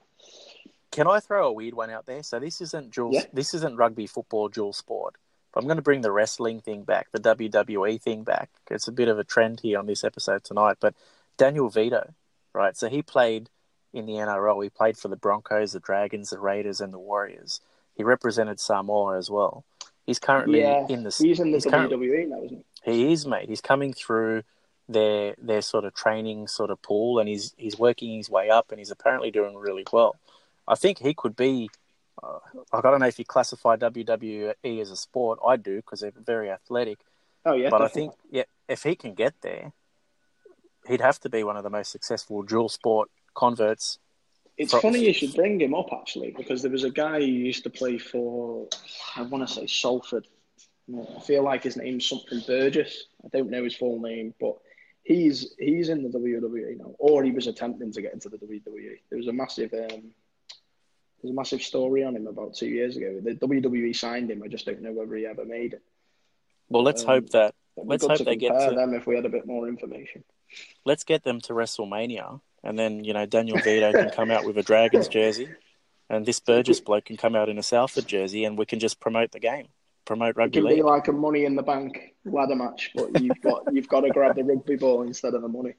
[0.91, 2.21] Can I throw a weird one out there?
[2.23, 3.11] So this isn't dual.
[3.13, 3.23] Yeah.
[3.33, 5.15] This isn't rugby football dual sport.
[5.51, 8.49] But I'm going to bring the wrestling thing back, the WWE thing back.
[8.69, 10.77] It's a bit of a trend here on this episode tonight.
[10.79, 10.93] But
[11.37, 12.13] Daniel Vidot,
[12.53, 12.77] right?
[12.77, 13.49] So he played
[13.93, 14.63] in the NRL.
[14.63, 17.61] He played for the Broncos, the Dragons, the Raiders, and the Warriors.
[17.95, 19.63] He represented Samoa as well.
[20.05, 21.09] He's currently Yeah, in the.
[21.09, 22.91] he's in the he's WWE now, isn't he?
[22.91, 23.49] He is, mate.
[23.49, 24.43] He's coming through
[24.87, 28.71] their their sort of training sort of pool, and he's he's working his way up,
[28.71, 30.15] and he's apparently doing really well.
[30.67, 31.69] I think he could be.
[32.21, 32.39] Uh,
[32.71, 35.39] like, I don't know if you classify WWE as a sport.
[35.45, 36.99] I do because they're very athletic.
[37.45, 39.73] Oh yeah, but I think yeah, if he can get there,
[40.87, 43.99] he'd have to be one of the most successful dual sport converts.
[44.57, 47.25] It's Pro- funny you should bring him up actually, because there was a guy who
[47.25, 48.67] used to play for,
[49.15, 50.27] I want to say Salford.
[51.17, 53.05] I feel like his name's something Burgess.
[53.23, 54.55] I don't know his full name, but
[55.03, 58.99] he's he's in the WWE now, or he was attempting to get into the WWE.
[59.09, 60.11] There was a massive um,
[61.21, 63.19] there's a massive story on him about two years ago.
[63.21, 64.43] The WWE signed him.
[64.43, 65.81] I just don't know whether he ever made it.
[66.69, 69.29] Well, let's Um, hope that Let's hope they get to- them if we had a
[69.29, 70.23] bit more information.
[70.85, 74.57] let's get them to WrestleMania, and then you know Daniel Vidot can come out with
[74.57, 75.49] a Dragons jersey,
[76.09, 78.99] and this Burgess bloke can come out in a Salford jersey, and we can just
[78.99, 79.67] promote the game,
[80.03, 80.59] promote rugby.
[80.59, 83.87] It can be like a money in the bank ladder match, but you've got you've
[83.87, 85.75] got to grab the rugby ball instead of the money.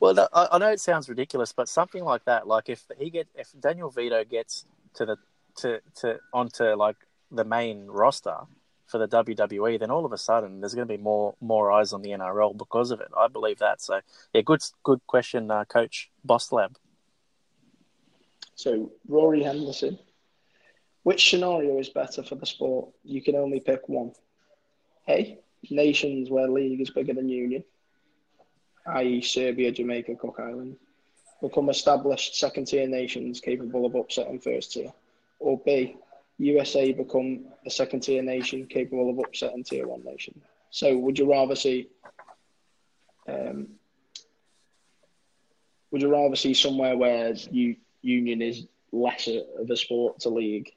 [0.00, 3.10] Well, that, I, I know it sounds ridiculous, but something like that, like if he
[3.10, 5.16] get if Daniel Vidot gets to the
[5.56, 6.96] to to onto like
[7.30, 8.36] the main roster
[8.86, 11.92] for the WWE, then all of a sudden there's going to be more more eyes
[11.92, 13.08] on the NRL because of it.
[13.16, 13.80] I believe that.
[13.80, 14.00] So
[14.32, 16.76] yeah, good good question, uh, Coach Boss Lab.
[18.54, 19.98] So Rory Henderson,
[21.02, 22.90] which scenario is better for the sport?
[23.04, 24.12] You can only pick one.
[25.08, 25.38] A,
[25.70, 27.64] nations where league is bigger than union,
[28.86, 29.20] i.e.
[29.20, 30.78] Serbia, Jamaica, Cook Islands,
[31.42, 34.92] become established second tier nations capable of upsetting first tier.
[35.40, 35.96] Or B,
[36.38, 40.40] USA become a second tier nation capable of upsetting tier one nation.
[40.70, 41.88] So would you rather see
[43.28, 43.68] um,
[45.90, 50.70] would you rather see somewhere where you union is lesser of a sport to league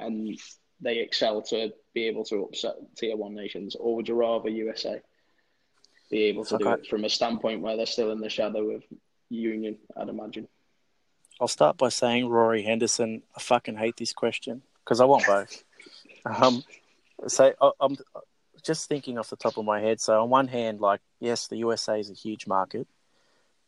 [0.00, 0.38] and
[0.80, 5.00] they excel to be able to upset tier one nations, or would you rather USA
[6.10, 8.82] be able to do it from a standpoint where they're still in the shadow of
[9.30, 9.78] union?
[9.96, 10.48] I'd imagine.
[11.40, 13.22] I'll start by saying Rory Henderson.
[13.36, 15.64] I fucking hate this question because I want both.
[16.24, 16.62] um,
[17.26, 17.96] so I, I'm
[18.62, 20.00] just thinking off the top of my head.
[20.00, 22.86] So on one hand, like yes, the USA is a huge market,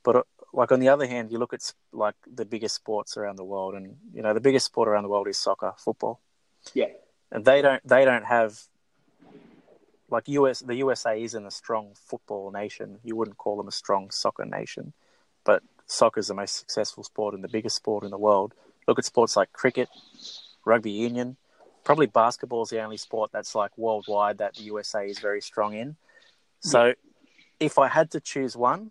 [0.05, 3.37] but uh, like on the other hand, you look at like the biggest sports around
[3.37, 6.21] the world, and you know the biggest sport around the world is soccer, football,
[6.75, 6.89] Yeah,
[7.31, 8.59] and they don't they don't have
[10.11, 12.99] like US the USA isn't a strong football nation.
[13.03, 14.93] You wouldn't call them a strong soccer nation,
[15.45, 18.55] but soccer is the most successful sport and the biggest sport in the world.
[18.89, 19.89] Look at sports like cricket,
[20.67, 21.39] rugby union,
[21.85, 25.73] probably basketball is the only sport that's like worldwide that the USA is very strong
[25.73, 25.97] in.
[26.61, 26.93] So,
[27.59, 28.91] if I had to choose one,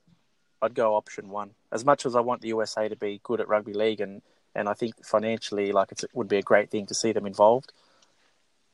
[0.61, 1.51] I'd go option one.
[1.71, 4.23] As much as I want the USA to be good at rugby league and
[4.55, 7.25] and I think financially, like it's, it would be a great thing to see them
[7.25, 7.73] involved.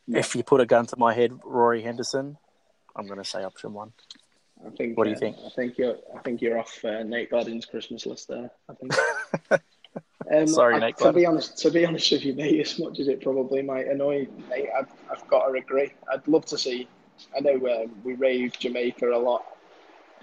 [0.08, 2.38] If you put a gun to my head, Rory Henderson,
[2.96, 3.94] I'm going to say option one.
[4.66, 4.96] I think.
[4.96, 5.38] What do you uh, think?
[5.44, 5.98] I think you're.
[6.16, 8.52] I think you're off uh, Nate Gladden's Christmas list there.
[8.70, 8.94] I think.
[10.32, 13.00] Um, Sorry, I- Nate To be honest, to be honest with you, mate, as much
[13.00, 15.92] as it probably might annoy Nate, I've, I've got to agree.
[16.12, 16.88] I'd love to see.
[17.36, 19.46] I know um, we rave Jamaica a lot,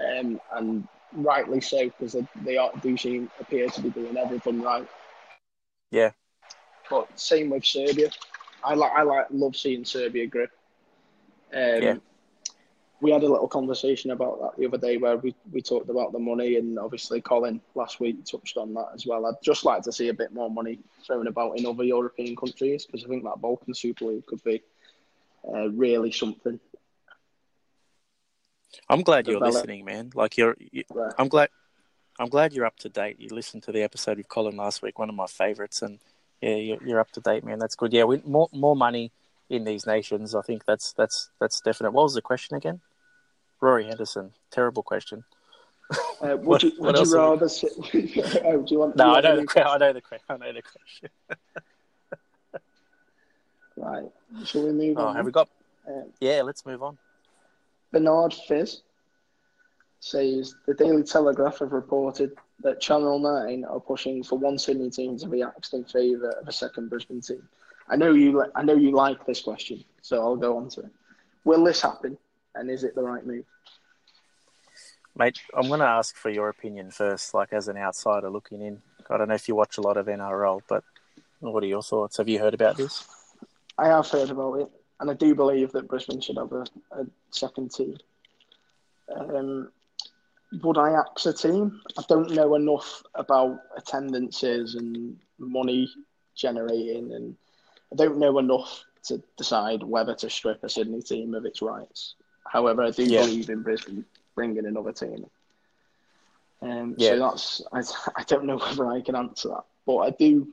[0.00, 4.62] um, and rightly so because they, they are, do seem appear to be doing everything
[4.62, 4.86] right.
[5.90, 6.12] Yeah.
[6.90, 8.10] But same with Serbia.
[8.64, 10.50] I like I like love seeing Serbia grip.
[11.52, 11.96] Um, Yeah.
[13.00, 16.12] We had a little conversation about that the other day where we, we talked about
[16.12, 19.24] the money, and obviously Colin last week touched on that as well.
[19.26, 22.86] I'd just like to see a bit more money thrown about in other European countries
[22.86, 24.62] because I think that Balkan Super League could be
[25.46, 26.58] uh, really something.
[28.88, 30.10] I'm glad you're Develop- listening, man.
[30.14, 31.14] Like you're, you, Right.
[31.18, 31.50] I'm glad,
[32.18, 33.20] I'm glad you're up to date.
[33.20, 36.00] You listened to the episode with Colin last week, one of my favorites, and
[36.42, 37.58] yeah, you're, you're up to date, man.
[37.58, 37.92] That's good.
[37.92, 39.12] Yeah, we, more more money
[39.48, 40.34] in these nations.
[40.34, 41.92] I think that's that's that's definite.
[41.92, 42.80] What was the question again?
[43.60, 44.32] Rory Henderson.
[44.50, 45.24] Terrible question.
[46.22, 47.72] Uh, would What- you, would you rather sit?
[47.76, 48.96] oh, do you want?
[48.96, 51.08] No, you I know the I know the que- I know the question.
[53.76, 54.10] Right.
[54.44, 55.16] Shall we move Oh, on?
[55.16, 55.48] have we got?
[55.86, 56.98] Um, Yeah, let's move on.
[57.92, 58.82] Bernard Fizz
[60.00, 65.16] says the Daily Telegraph have reported that Channel Nine are pushing for one Sydney team
[65.18, 67.48] to be axed in favour of a second Brisbane team.
[67.88, 68.36] I know you.
[68.40, 70.90] li- I know you like this question, so I'll go on to it.
[71.44, 72.18] Will this happen,
[72.58, 73.44] and is it the right move?
[75.16, 78.80] Mate, I'm going to ask for your opinion first, like as an outsider looking in.
[79.10, 80.84] I don't know if you watch a lot of NRL, but
[81.40, 82.18] what are your thoughts?
[82.18, 83.06] Have you heard about this?
[83.78, 87.06] I have heard about it, and I do believe that Brisbane should have a, a
[87.30, 87.96] second team.
[89.16, 89.70] Um,
[90.62, 91.80] would I axe a team?
[91.96, 95.90] I don't know enough about attendances and money
[96.36, 97.36] generating, and
[97.92, 102.14] I don't know enough to decide whether to strip a Sydney team of its rights.
[102.50, 103.20] However, I do Yeah.
[103.20, 105.26] believe in Brisbane bringing another team.
[106.60, 107.10] Um, Yeah.
[107.10, 110.48] So that's I, I don't know whether I can answer that, but I do.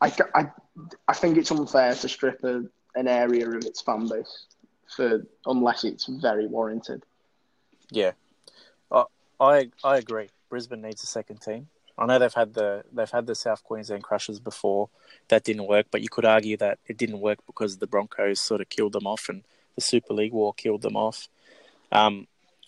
[0.00, 0.50] I, I,
[1.08, 4.46] I think it's unfair to strip a, an area of its fan base
[4.86, 7.02] for unless it's very warranted.
[7.90, 8.12] Yeah,
[8.90, 9.04] I
[9.40, 10.28] I, I agree.
[10.48, 11.68] Brisbane needs a second team.
[11.98, 14.88] I know they've had the they've had the South Queensland Crushers before.
[15.28, 18.60] That didn't work, but you could argue that it didn't work because the Broncos sort
[18.60, 19.42] of killed them off and
[19.74, 21.28] the Super League war killed them off.
[21.90, 22.26] Um,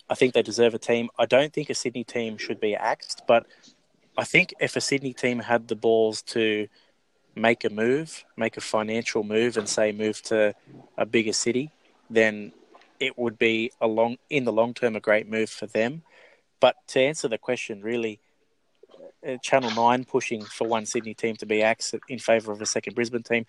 [0.09, 1.09] I think they deserve a team.
[1.17, 3.45] I don't think a Sydney team should be axed, but
[4.17, 6.67] I think if a Sydney team had the balls to
[7.35, 10.53] make a move, make a financial move, and say move to
[10.97, 11.71] a bigger city,
[12.09, 12.53] then
[12.99, 16.03] it would be a long in the long term a great move for them.
[16.59, 18.19] But to answer the question, really,
[19.27, 22.65] uh, Channel Nine pushing for one Sydney team to be axed in favour of a
[22.65, 23.45] second Brisbane team.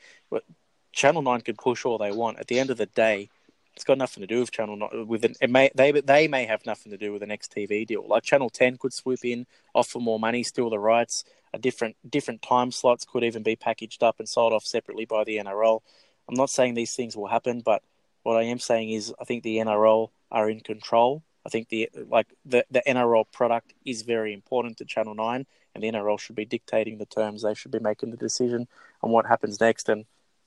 [0.93, 2.39] Channel Nine could push all they want.
[2.39, 3.29] At the end of the day,
[3.77, 5.07] it's got nothing to do with Channel Nine.
[5.07, 7.87] With an, it may they they may have nothing to do with the next TV
[7.87, 8.07] deal.
[8.09, 11.25] Like Channel Ten could swoop in, offer more money, steal the rights.
[11.53, 15.25] A different different time slots could even be packaged up and sold off separately by
[15.25, 15.81] the NRL.
[16.27, 17.83] I'm not saying these things will happen, but
[18.23, 21.23] what I am saying is I think the NRL are in control.
[21.45, 25.85] I think the like the, the NRL product is very important to Channel Nine, and
[25.85, 27.43] the NRL should be dictating the terms.
[27.43, 28.69] They should be making the decision
[29.03, 29.91] on what happens next.
[29.91, 30.07] And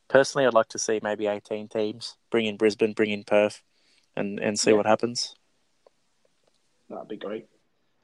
[0.10, 3.64] personally, I'd like to see maybe 18 teams bring in Brisbane, bring in Perth,
[4.16, 4.78] and and see Yeah.
[4.78, 5.36] what happens.
[6.90, 7.48] That'd be great.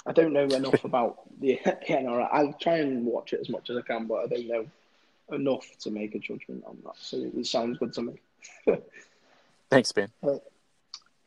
[0.05, 2.29] I don't know enough about the NRL.
[2.31, 4.65] I'll try and watch it as much as I can, but I don't know
[5.31, 6.93] enough to make a judgment on that.
[6.97, 8.13] So it sounds good to me.
[9.71, 10.11] Thanks, Ben.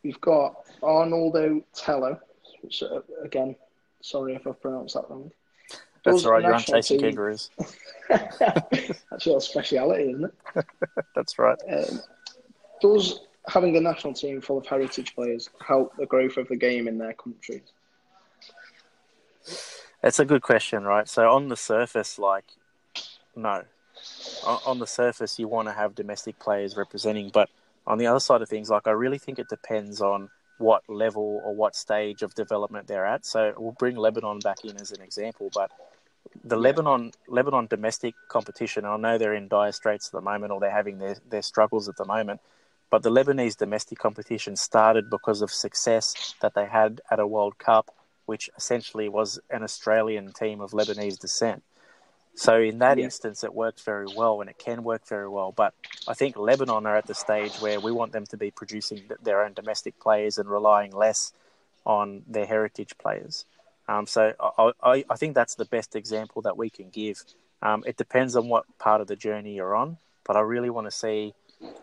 [0.05, 2.21] We've got Arnoldo Tello,
[2.63, 3.57] which uh, again,
[4.01, 5.33] sorry if I've pronounced that wrong.
[6.13, 6.43] That's all right.
[6.43, 7.51] You're on chasing team- kangaroos.
[8.09, 10.67] That's your speciality, isn't it?
[11.15, 11.59] That's right.
[11.71, 12.01] Um,
[12.81, 16.89] does having a national team full of heritage players help the growth of the game
[16.89, 17.63] in their countries?
[20.03, 21.09] That's a good question, right?
[21.09, 22.45] So on the surface, like,
[23.35, 23.65] no.
[24.65, 27.49] On the surface, you want to have domestic players representing, but
[27.87, 31.41] on the other side of things, like, I really think it depends on what level
[31.45, 33.25] or what stage of development they're at.
[33.25, 35.71] So we'll bring Lebanon back in as an example, but
[36.45, 40.61] the Lebanon Lebanon domestic competition, I know they're in dire straits at the moment, or
[40.61, 42.41] they're having their, their struggles at the moment.
[42.91, 47.59] But the Lebanese domestic competition started because of success that they had at a World
[47.59, 47.95] Cup
[48.29, 51.63] which essentially was an Australian team of Lebanese descent.
[52.35, 53.07] So in that Yeah.
[53.07, 55.51] instance, it worked very well, and it can work very well.
[55.51, 55.73] But
[56.07, 59.43] I think Lebanon are at the stage where we want them to be producing their
[59.43, 61.33] own domestic players and relying less
[61.87, 63.47] on their heritage players.
[63.89, 67.25] Um, so I, I, I think that's the best example that we can give.
[67.63, 70.87] Um, it depends on what part of the journey you're on, but I really want
[70.87, 71.35] to see.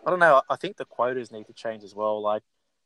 [0.06, 0.40] I don't know.
[0.48, 2.22] I think the quotas need to change as well.
[2.22, 2.42] Like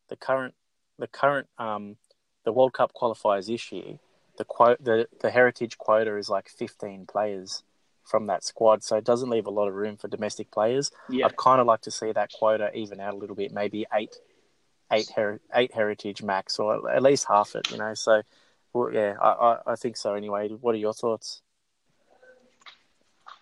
[0.08, 0.54] the current,
[0.98, 1.96] the current, um,
[2.44, 3.98] the World Cup qualifiers this year,
[4.38, 7.62] the quote, the the heritage quota is like 15 players
[8.04, 10.90] from that squad, so it doesn't leave a lot of room for domestic players.
[11.08, 13.86] Yeah, I'd kind of like to see that quota even out a little bit, maybe
[13.92, 14.16] eight,
[14.90, 17.70] eight, her- eight heritage max, or at least half it.
[17.70, 18.22] You know, so
[18.72, 20.14] well, yeah, I, I, I think so.
[20.14, 21.42] Anyway, what are your thoughts?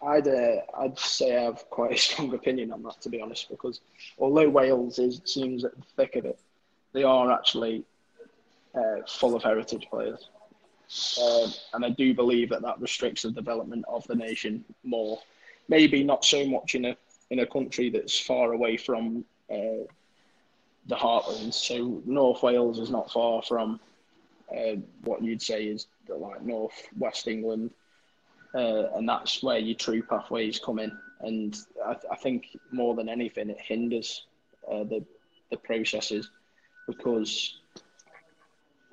[0.00, 3.48] I'd uh, I'd say I have quite a strong opinion on that, to be honest,
[3.48, 3.80] because
[4.18, 6.38] although Wales is seems at the thick of it,
[6.92, 7.84] they are actually
[8.74, 10.28] uh, full of heritage players,
[11.20, 15.20] uh, and I do believe that that restricts the development of the nation more.
[15.68, 16.96] Maybe not so much in a
[17.30, 19.84] in a country that's far away from uh,
[20.86, 21.54] the heartlands.
[21.54, 23.80] So North Wales is not far from
[24.54, 27.70] uh, what you'd say is like North West England,
[28.54, 30.96] uh, and that's where your true pathways come in.
[31.20, 34.26] And I, I think more than anything, it hinders
[34.70, 35.04] uh, the
[35.50, 36.30] the processes
[36.86, 37.58] because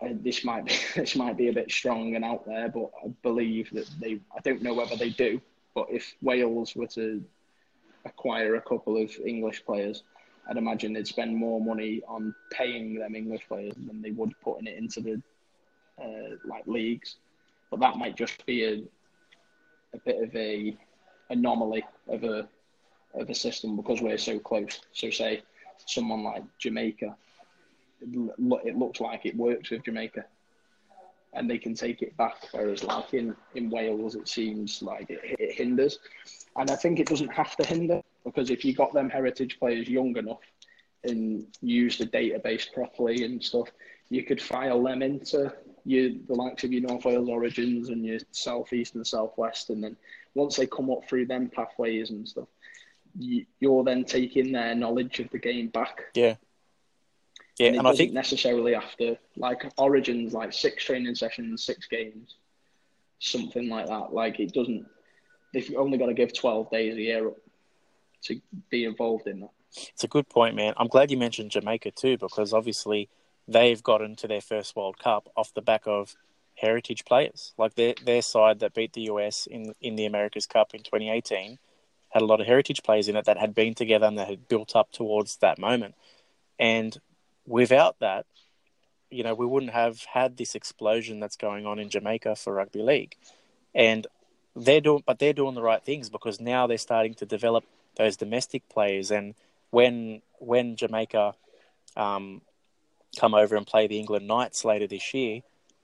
[0.01, 3.07] uh, this might be this might be a bit strong and out there, but I
[3.23, 4.19] believe that they.
[4.35, 5.41] I don't know whether they do,
[5.73, 7.23] but if Wales were to
[8.03, 10.03] acquire a couple of English players,
[10.47, 14.67] I'd imagine they'd spend more money on paying them English players than they would putting
[14.67, 15.21] it into the
[16.01, 17.15] uh, like leagues.
[17.71, 18.83] But that might just be a
[19.93, 20.77] a bit of a
[21.29, 22.47] anomaly of a
[23.13, 24.81] of a system because we're so close.
[24.93, 25.41] So say
[25.85, 27.15] someone like Jamaica,
[28.01, 30.25] it looks like it works with Jamaica,
[31.33, 32.35] and they can take it back.
[32.51, 35.99] Whereas like in in Wales, it seems like it, it hinders,
[36.57, 39.87] and I think it doesn't have to hinder because if you got them heritage players
[39.87, 40.39] young enough
[41.03, 43.69] and use the database properly and stuff,
[44.09, 45.53] you could file them into
[45.85, 49.95] your the likes of your North Wales Origins and your Southeast and Southwest, and then
[50.33, 52.47] once they come up through them pathways and stuff,
[53.17, 56.01] you, you're then taking their knowledge of the game back.
[56.13, 56.35] Yeah.
[57.57, 62.35] Yeah, and, and, I think necessarily after like Origins, like six training sessions, six games,
[63.19, 64.11] something like that.
[64.11, 64.85] Like it doesn't.
[65.53, 67.37] They've only got to give twelve days a year up
[68.23, 69.51] to be involved in that.
[69.93, 70.73] It's a good point, man.
[70.75, 73.07] I'm glad you mentioned Jamaica too, because obviously
[73.47, 76.15] they've gotten to their first World Cup off the back of
[76.55, 77.53] heritage players.
[77.57, 81.59] Like their their side that beat the US in in the America's Cup in 2018
[82.09, 84.47] had a lot of heritage players in it that had been together and that had
[84.47, 85.95] built up towards that moment.
[86.57, 86.97] And
[87.45, 88.25] without that,
[89.09, 92.81] you know, we wouldn't have had this explosion that's going on in Jamaica for rugby
[92.81, 93.15] league.
[93.73, 94.07] And
[94.55, 97.65] they're doing but they're doing the right things because now they're starting to develop
[97.97, 99.35] those domestic players and
[99.71, 101.33] when when Jamaica
[101.97, 102.41] um,
[103.15, 105.41] come over and play the England Knights later this year,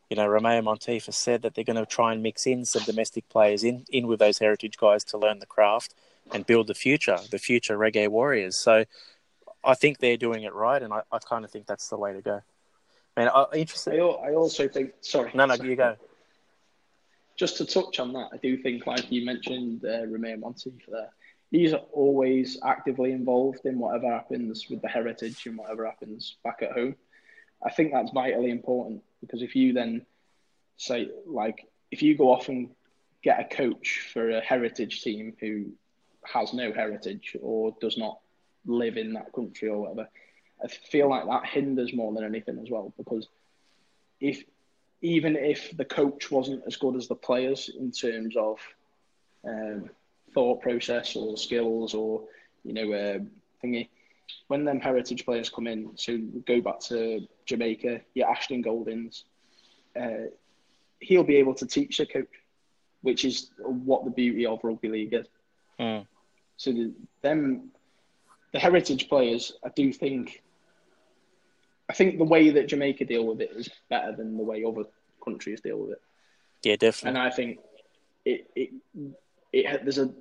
[0.10, 2.84] you know, Romeo Monteith has said that they're going to try and mix in some
[2.84, 5.96] domestic players in, in with those heritage guys to learn the craft
[6.34, 8.58] and build the future, the future reggae warriors.
[8.58, 8.84] So
[9.64, 12.14] I think they're doing it right, and I, I kind of think that's the way
[12.14, 12.42] to go.
[13.16, 13.94] Man, I, interesting.
[13.94, 15.32] I, I also think, sorry.
[15.34, 15.70] No, no, sorry.
[15.70, 15.96] you go.
[17.38, 21.10] Just to touch on that, I do think, like you mentioned, uh, Romeo Monteith there,
[21.52, 26.72] he's always actively involved in whatever happens with the heritage and whatever happens back at
[26.72, 26.96] home.
[27.64, 30.06] I think that's vitally important because if you then
[30.78, 32.70] say, like, if you go off and
[33.24, 35.72] get a coach for a heritage team who
[36.24, 38.20] has no heritage or does not
[38.66, 40.10] live in that country or whatever,
[40.64, 43.28] I feel like that hinders more than anything as well because
[44.20, 44.44] if
[45.02, 48.60] even if the coach wasn't as good as the players in terms of
[49.44, 49.90] um,
[50.34, 52.24] thought process or skills or
[52.64, 53.20] you know uh,
[53.64, 53.90] thingy,
[54.48, 59.26] when them heritage players come in, so go back to Jamaica, yeah, Ashton Goldings,
[60.00, 60.28] uh,
[61.00, 62.28] he'll be able to teach the coach,
[63.02, 65.28] which is what the beauty of rugby league is.
[65.80, 66.06] Mm.
[66.58, 67.72] So the, them,
[68.54, 70.42] the heritage players, I do think,
[71.90, 74.84] I think the way that Jamaica deal with it is better than the way other
[75.24, 76.02] countries deal with it.
[76.64, 77.10] Yeah, definitely.
[77.10, 77.60] And I think
[78.26, 78.70] it, it,
[79.52, 80.12] it there's a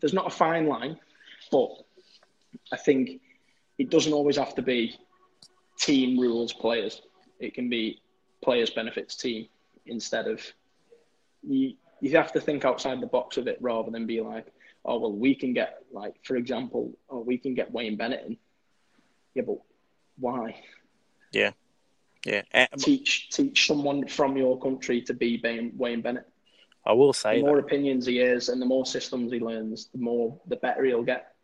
[0.00, 0.98] there's not a fine line,
[1.50, 1.70] but
[2.72, 3.20] I think
[3.78, 4.96] it doesn't always have to be
[5.78, 7.02] team rules players.
[7.40, 8.00] It can be
[8.42, 9.46] players benefits team
[9.86, 10.42] instead of
[11.42, 11.74] you.
[12.00, 14.46] You have to think outside the box of it rather than be like,
[14.84, 18.36] oh well, we can get like for example, oh we can get Wayne Bennett in.
[19.34, 19.58] Yeah, but
[20.18, 20.60] why?
[21.32, 21.52] Yeah,
[22.24, 22.42] yeah.
[22.52, 26.28] Eh, teach teach someone from your country to be Wayne Wayne Bennett.
[26.86, 27.64] I will say The more that.
[27.66, 31.34] opinions he hears and the more systems he learns, the more the better he'll get.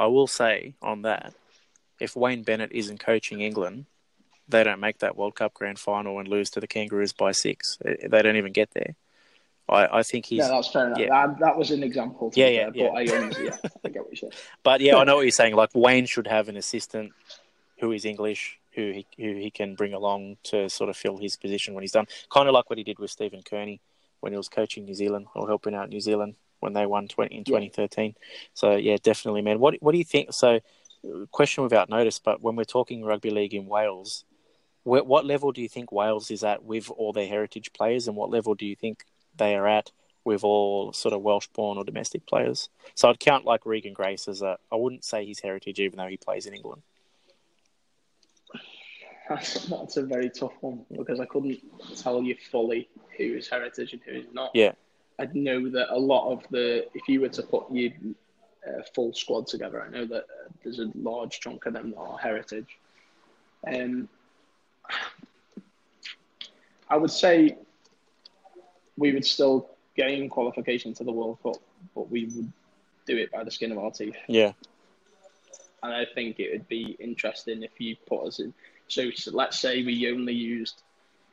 [0.00, 1.34] I will say on that,
[2.00, 3.84] if Wayne Bennett isn't coaching England,
[4.48, 7.76] they don't make that World Cup grand final and lose to the Kangaroos by six.
[7.82, 8.96] They they don't even get there.
[9.68, 10.38] I, I think he's.
[10.38, 10.98] yeah, that's fair enough.
[10.98, 11.26] yeah.
[11.26, 12.32] That, that was an example.
[12.34, 12.88] Yeah, yeah, yeah.
[12.88, 14.32] But I, um, yeah, I get what you're saying.
[14.62, 15.54] But yeah, I know what you're saying.
[15.54, 17.12] Like Wayne should have an assistant
[17.78, 21.36] who is English, who he who he can bring along to sort of fill his
[21.36, 22.06] position when he's done.
[22.30, 23.82] Kind of like what he did with Stephen Kearney
[24.20, 27.34] when he was coaching New Zealand or helping out New Zealand when they won 20,
[27.34, 27.58] in Yeah.
[27.58, 28.14] 2013.
[28.54, 29.58] So yeah, definitely, man.
[29.58, 30.32] What what do you think?
[30.32, 30.60] So,
[31.30, 34.24] question without notice, but when we're talking rugby league in Wales,
[34.84, 38.16] wh- what level do you think Wales is at with all their heritage players, and
[38.16, 39.04] what level do you think
[39.36, 39.90] they are at
[40.24, 42.68] with all sort of Welsh born or domestic players.
[42.94, 46.06] So I'd count like Regan Grace as a, I wouldn't say he's heritage even though
[46.08, 46.82] he plays in England.
[49.28, 51.60] That's, that's a very tough one because I couldn't
[51.96, 54.50] tell you fully who is heritage and who is not.
[54.54, 54.72] Yeah.
[55.20, 57.90] I know that a lot of the, if you were to put your
[58.66, 61.98] uh, full squad together, I know that uh, there's a large chunk of them that
[61.98, 62.78] are heritage.
[63.66, 64.08] Um,
[66.88, 67.58] I would say
[68.96, 71.56] we would still gain qualification to the World Cup,
[71.94, 72.52] but we would
[73.06, 74.16] do it by the skin of our teeth.
[74.26, 74.52] Yeah.
[75.82, 78.54] And I think it would be interesting if you put us in.
[78.88, 80.82] So, so let's say we only used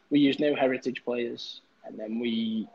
[0.10, 2.68] we used no heritage players, and then we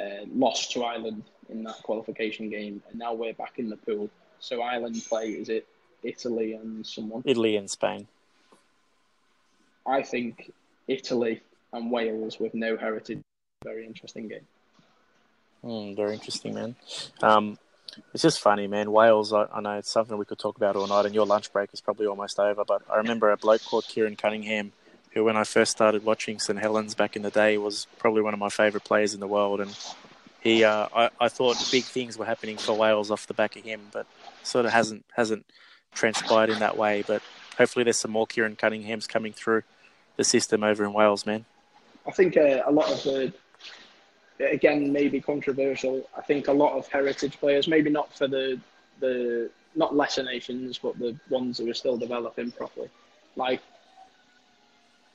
[0.00, 4.10] uh, lost to Ireland in that qualification game, and now we're back in the pool.
[4.40, 5.66] So Ireland play is it
[6.02, 7.22] Italy and someone?
[7.24, 8.06] Italy and Spain.
[9.86, 10.52] I think
[10.86, 11.40] Italy
[11.72, 13.20] and Wales with no heritage.
[13.64, 14.46] Very interesting game.
[15.64, 16.76] Mm, very interesting, man.
[17.20, 17.58] Um,
[18.14, 18.92] it's just funny, man.
[18.92, 21.52] Wales, I, I, know it's something we could talk about all night, and your lunch
[21.52, 22.64] break is probably almost over.
[22.64, 24.72] But I remember a bloke called Keiron Cunningham,
[25.12, 28.34] who, when I first started watching St Helens back in the day, was probably one
[28.34, 29.60] of my favourite players in the world.
[29.60, 29.76] And
[30.40, 33.64] he, uh, I, I thought big things were happening for Wales off the back of
[33.64, 34.06] him, but
[34.42, 35.44] sort of hasn't hasn't
[35.94, 37.02] transpired in that way.
[37.06, 37.22] But
[37.56, 39.62] hopefully, there's some more Keiron Cunninghams coming through
[40.16, 41.44] the system over in Wales, man.
[42.06, 43.32] I think uh, a lot of the
[44.40, 46.08] again maybe controversial.
[46.16, 48.60] I think a lot of heritage players, maybe not for the
[49.00, 52.88] the not lesser nations, but the ones that are still developing properly.
[53.36, 53.60] Like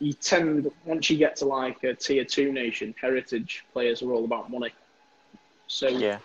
[0.03, 4.25] you tend once you get to like a tier two nation, heritage players are all
[4.25, 4.73] about money.
[5.67, 6.19] So yeah,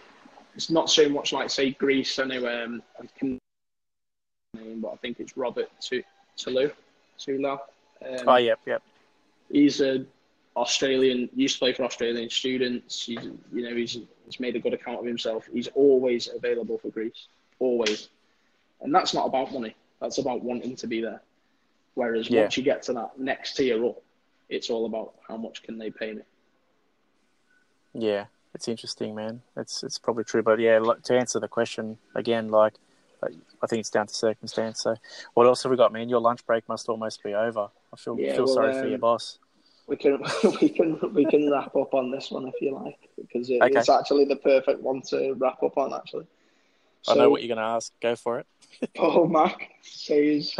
[0.54, 2.18] it's not so much like say Greece.
[2.18, 3.38] I know um, I can
[4.54, 5.68] name, but I think it's Robert
[6.36, 6.70] Tulu.
[7.18, 7.52] Tula.
[7.52, 8.82] Um, oh yep, yep.
[9.50, 10.04] He's a
[10.56, 13.06] Australian, used to play for Australian students.
[13.06, 13.22] He's,
[13.52, 15.48] you know, he's, he's made a good account of himself.
[15.52, 17.28] He's always available for Greece,
[17.60, 18.08] always.
[18.80, 19.76] And that's not about money.
[20.00, 21.22] That's about wanting to be there.
[21.94, 22.42] Whereas yeah.
[22.42, 24.02] once you get to that next tier up,
[24.48, 26.22] it's all about how much can they pay me.
[27.92, 29.42] Yeah, it's interesting, man.
[29.56, 32.74] It's it's probably true, but yeah, to answer the question again, like
[33.22, 34.82] I think it's down to circumstance.
[34.82, 34.94] So,
[35.34, 36.08] what else have we got, man?
[36.08, 37.68] Your lunch break must almost be over.
[37.92, 39.38] I feel yeah, feel well, sorry um, for your boss
[39.88, 40.22] we can
[40.60, 43.78] we can we can wrap up on this one if you like because it, okay.
[43.78, 45.92] it's actually the perfect one to wrap up on.
[45.92, 46.26] Actually,
[47.02, 47.92] so, I know what you're going to ask.
[48.00, 48.46] Go for it.
[48.94, 50.54] Paul Mack says,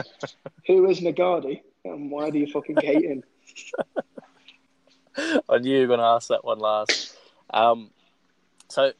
[0.66, 3.22] "Who is Ngawati and why do you fucking hate him?"
[5.48, 7.16] I knew you were going to ask that one last.
[7.50, 7.90] Um,
[8.68, 8.92] so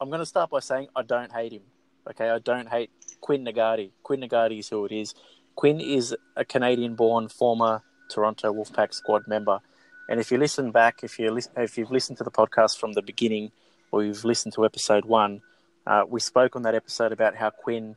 [0.00, 1.62] I'm going to start by saying I don't hate him.
[2.08, 2.90] Okay, I don't hate
[3.20, 3.90] Quinn Ngawati.
[4.02, 5.14] Quinn Ngawati is who it is.
[5.56, 9.60] Quinn is a Canadian-born former Toronto Wolfpack squad member
[10.08, 13.02] and if you listen back, if you if you've listened to the podcast from the
[13.02, 13.52] beginning,
[13.90, 15.40] or you've listened to episode one,
[15.86, 17.96] uh, we spoke on that episode about how Quinn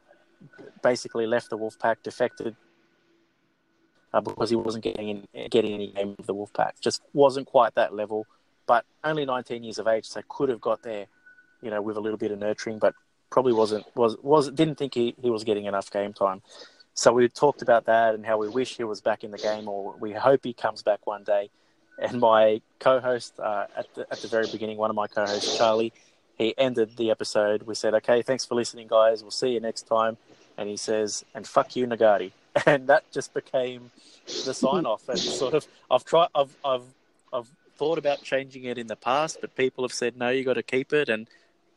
[0.84, 2.56] basically left the Wolfpack, defected
[4.14, 6.80] uh, because he wasn't getting in, getting any game of the Wolfpack.
[6.80, 8.26] Just wasn't quite that level.
[8.66, 11.06] But only 19 years of age, so could have got there,
[11.62, 12.94] you know, with a little bit of nurturing, but
[13.30, 16.42] probably wasn't was was didn't think he, he was getting enough game time.
[16.94, 19.68] So we talked about that and how we wish he was back in the game,
[19.68, 21.50] or we hope he comes back one day
[21.98, 25.94] and my co-host uh, at the at the very beginning, one of my co-hosts, Charlie,
[26.38, 27.64] he ended the episode.
[27.64, 29.24] We said, "Okay, thanks for listening, guys.
[29.24, 30.18] We'll see you next time."
[30.58, 32.32] And he says, "And fuck you, Ngawati,"
[32.66, 33.92] and that just became
[34.26, 35.08] the sign-off.
[35.08, 36.84] And sort of, I've tried, I've, I've,
[37.32, 37.48] I've
[37.78, 40.64] thought about changing it in the past, but people have said, "No, you got to
[40.64, 41.28] keep it." And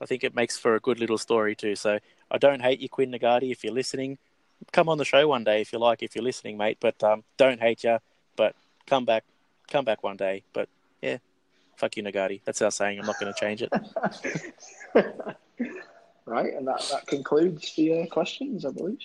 [0.00, 1.76] I think it makes for a good little story too.
[1.76, 1.98] So
[2.30, 3.52] I don't hate you, Quinn Ngawati.
[3.52, 4.18] If you're listening,
[4.72, 6.02] come on the show one day if you like.
[6.02, 7.98] If you're listening, mate, but um, don't hate you.
[8.36, 8.54] But
[8.86, 9.24] come back
[9.70, 10.42] come back one day.
[10.52, 10.68] But
[11.00, 11.18] yeah,
[11.76, 12.40] fuck you, Ngawati.
[12.44, 12.98] That's our saying.
[12.98, 13.72] I'm not going to change it.
[16.30, 18.98] right, and that, that concludes the uh, questions, I believe.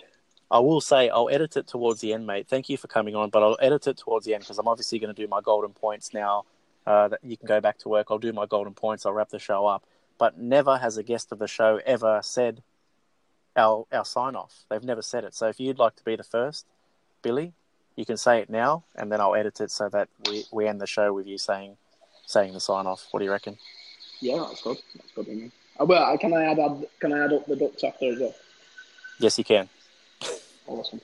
[0.51, 2.47] I will say I'll edit it towards the end, mate.
[2.47, 4.99] Thank you for coming on, but I'll edit it towards the end because I'm obviously
[4.99, 6.45] going to do my golden points now.
[6.85, 8.07] Uh, that you can go back to work.
[8.11, 9.07] I'll do my golden points.
[9.07, 9.83] I'll wrap the show up.
[10.19, 12.61] But never has a guest of the show ever said
[13.55, 14.53] our our sign off.
[14.69, 15.33] They've never said it.
[15.33, 16.67] So if you'd like to be the first,
[17.23, 17.53] Billy,
[17.95, 20.79] you can say it now, and then I'll edit it so that we, we end
[20.79, 21.77] the show with you saying
[22.27, 23.07] saying the sign off.
[23.09, 23.57] What do you reckon?
[24.21, 24.77] Yeah, that's good.
[24.95, 25.51] That's good.
[25.75, 25.79] Me.
[25.81, 26.57] Oh, well, uh, can I add
[26.99, 28.33] can I add up the ducks after as well?
[29.19, 29.67] Yes, you can.
[30.67, 31.01] Awesome.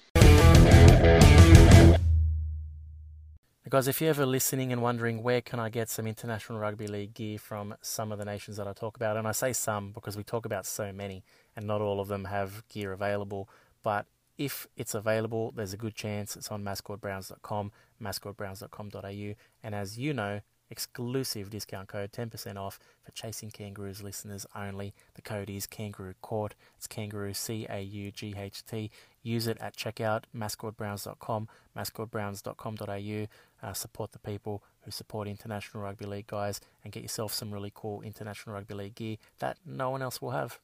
[3.69, 7.13] Guys, if you're ever listening and wondering where can I get some international rugby league
[7.13, 10.17] gear from some of the nations that I talk about, and I say some because
[10.17, 11.23] we talk about so many,
[11.55, 13.49] and not all of them have gear available.
[13.81, 14.07] But
[14.37, 19.35] if it's available, there's a good chance it's on mascordbrownz.com, mascordbrownz.com.au.
[19.63, 20.41] And as you know,
[20.71, 24.93] exclusive discount code 10% off for Chasing Kangaroos listeners only.
[25.15, 26.55] The code is Kangaroo Court.
[26.77, 28.89] It's Kangaroo C A U G H T.
[29.21, 31.47] Use it at checkout, mascordbrownz.com,
[31.77, 33.27] mascordbrownz.com.au.
[33.63, 37.71] Uh, support the people who support International Rugby League guys and get yourself some really
[37.75, 40.59] cool International Rugby League gear that no one else will have.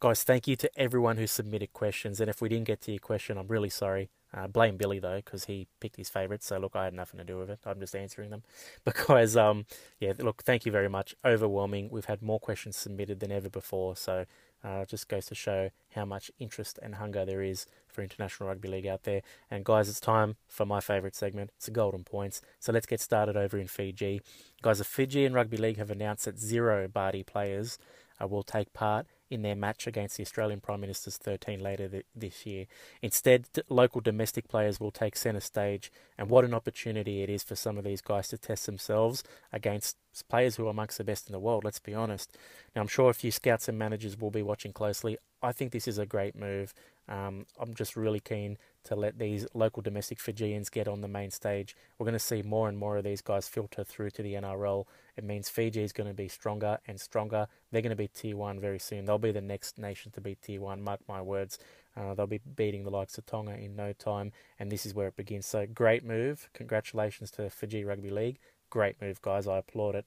[0.00, 2.20] Guys, thank you to everyone who submitted questions.
[2.20, 4.10] And if we didn't get to your question, I'm really sorry.
[4.34, 6.46] Uh, blame Billy though, because he picked his favourites.
[6.46, 7.60] So look, I had nothing to do with it.
[7.64, 8.42] I'm just answering them.
[8.84, 9.66] because, um,
[10.00, 11.14] yeah, look, thank you very much.
[11.24, 11.88] Overwhelming.
[11.90, 13.96] We've had more questions submitted than ever before.
[13.96, 14.26] So
[14.62, 18.68] uh, just goes to show how much interest and hunger there is for International Rugby
[18.68, 19.22] League out there.
[19.50, 21.50] And guys, it's time for my favourite segment.
[21.56, 22.42] It's the Golden Points.
[22.58, 24.20] So let's get started over in Fiji.
[24.62, 27.78] Guys, the Fijian Rugby League have announced that zero Bati players
[28.20, 32.06] uh, will take part in their match against the Australian Prime Minister's 13 later th-
[32.14, 32.66] this year.
[33.02, 37.54] Instead, local domestic players will take centre stage, and what an opportunity it is for
[37.54, 39.96] some of these guys to test themselves against
[40.28, 42.36] players who are amongst the best in the world, let's be honest.
[42.74, 45.18] Now, I'm sure a few scouts and managers will be watching closely.
[45.42, 46.74] I think this is a great move.
[47.08, 51.30] Um, I'm just really keen to let these local domestic Fijians get on the main
[51.30, 51.76] stage.
[51.98, 54.84] We're going to see more and more of these guys filter through to the NRL.
[55.16, 57.46] It means Fiji is going to be stronger and stronger.
[57.70, 59.04] They're going to be T1 very soon.
[59.04, 61.58] They'll be the next nation to be T1, Mark my words.
[61.96, 65.08] Uh, they'll be beating the likes of Tonga in no time, and this is where
[65.08, 65.46] it begins.
[65.46, 66.48] So great move.
[66.52, 68.38] Congratulations to Fiji Rugby League.
[68.70, 69.48] Great move, guys.
[69.48, 70.06] I applaud it.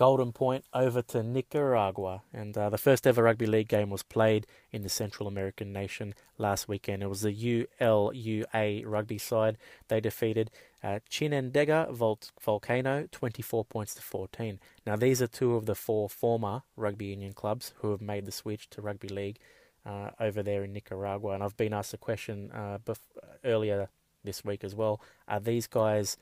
[0.00, 2.22] Golden Point over to Nicaragua.
[2.32, 6.14] And uh, the first ever rugby league game was played in the Central American nation
[6.38, 7.02] last weekend.
[7.02, 9.58] It was the ULUA rugby side.
[9.88, 10.50] They defeated
[10.82, 14.58] uh, Chinandega Vol- Volcano 24 points to 14.
[14.86, 18.32] Now, these are two of the four former rugby union clubs who have made the
[18.32, 19.36] switch to rugby league
[19.84, 21.32] uh, over there in Nicaragua.
[21.32, 23.90] And I've been asked a question uh, bef- earlier
[24.24, 24.98] this week as well.
[25.28, 26.16] Are these guys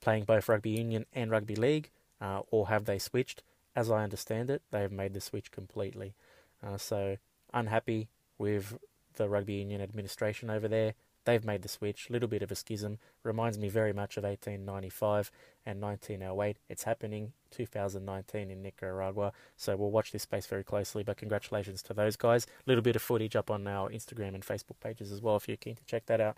[0.00, 1.90] playing both rugby union and rugby league?
[2.24, 3.42] Uh, or have they switched?
[3.76, 6.14] As I understand it, they have made the switch completely.
[6.64, 7.18] Uh, so
[7.52, 8.08] unhappy
[8.38, 8.78] with
[9.16, 10.94] the rugby union administration over there.
[11.24, 12.08] They've made the switch.
[12.10, 12.98] Little bit of a schism.
[13.22, 15.30] Reminds me very much of 1895
[15.66, 16.56] and 1908.
[16.68, 19.32] It's happening 2019 in Nicaragua.
[19.56, 21.02] So we'll watch this space very closely.
[21.02, 22.46] But congratulations to those guys.
[22.66, 25.56] Little bit of footage up on our Instagram and Facebook pages as well if you're
[25.56, 26.36] keen to check that out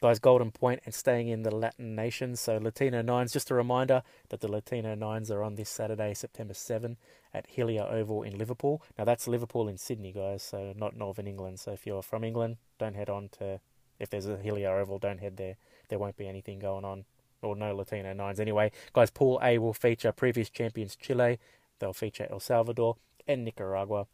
[0.00, 2.40] guys, Golden Point and staying in the Latin nations.
[2.40, 6.54] So Latino Nines, just a reminder that the Latino Nines are on this Saturday, September
[6.54, 6.96] 7
[7.34, 8.82] at Hillier Oval in Liverpool.
[8.98, 11.60] Now that's Liverpool in Sydney, guys, so not Northern England.
[11.60, 13.60] So if you're from England, don't head on to,
[13.98, 15.56] if there's a Hillier Oval, don't head there.
[15.88, 17.04] There won't be anything going on,
[17.42, 18.40] or no Latino Nines.
[18.40, 21.38] Anyway, guys, Pool A will feature previous champions Chile,
[21.78, 22.96] they'll feature El Salvador
[23.26, 24.06] and Nicaragua,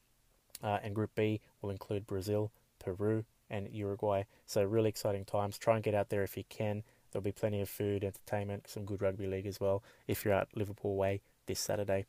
[0.63, 4.25] uh, and Group B will include Brazil, Peru, and Uruguay.
[4.47, 5.59] So really exciting times.
[5.59, 6.83] Try and get out there if you can.
[7.11, 10.49] There'll be plenty of food, entertainment, some good rugby league as well if you're out
[10.55, 12.07] Liverpool way this Saturday.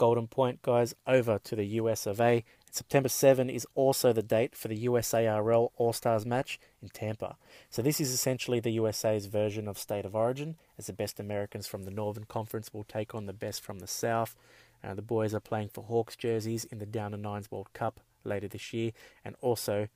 [0.00, 2.42] Golden Point, guys, over to the US of A.
[2.70, 7.36] September 7 is also the date for the USARL All Stars match in Tampa.
[7.68, 11.66] So, this is essentially the USA's version of State of Origin, as the best Americans
[11.66, 14.36] from the Northern Conference will take on the best from the South.
[14.82, 18.48] Uh, the boys are playing for Hawks jerseys in the Downer Nines World Cup later
[18.48, 18.92] this year,
[19.22, 19.88] and also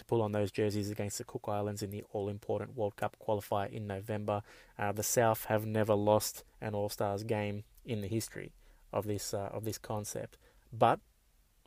[0.00, 3.16] to pull on those jerseys against the Cook Islands in the all important World Cup
[3.24, 4.42] qualifier in November.
[4.78, 8.52] Uh, the South have never lost an All Stars game in the history
[8.92, 10.36] of this uh, of this concept,
[10.72, 11.00] but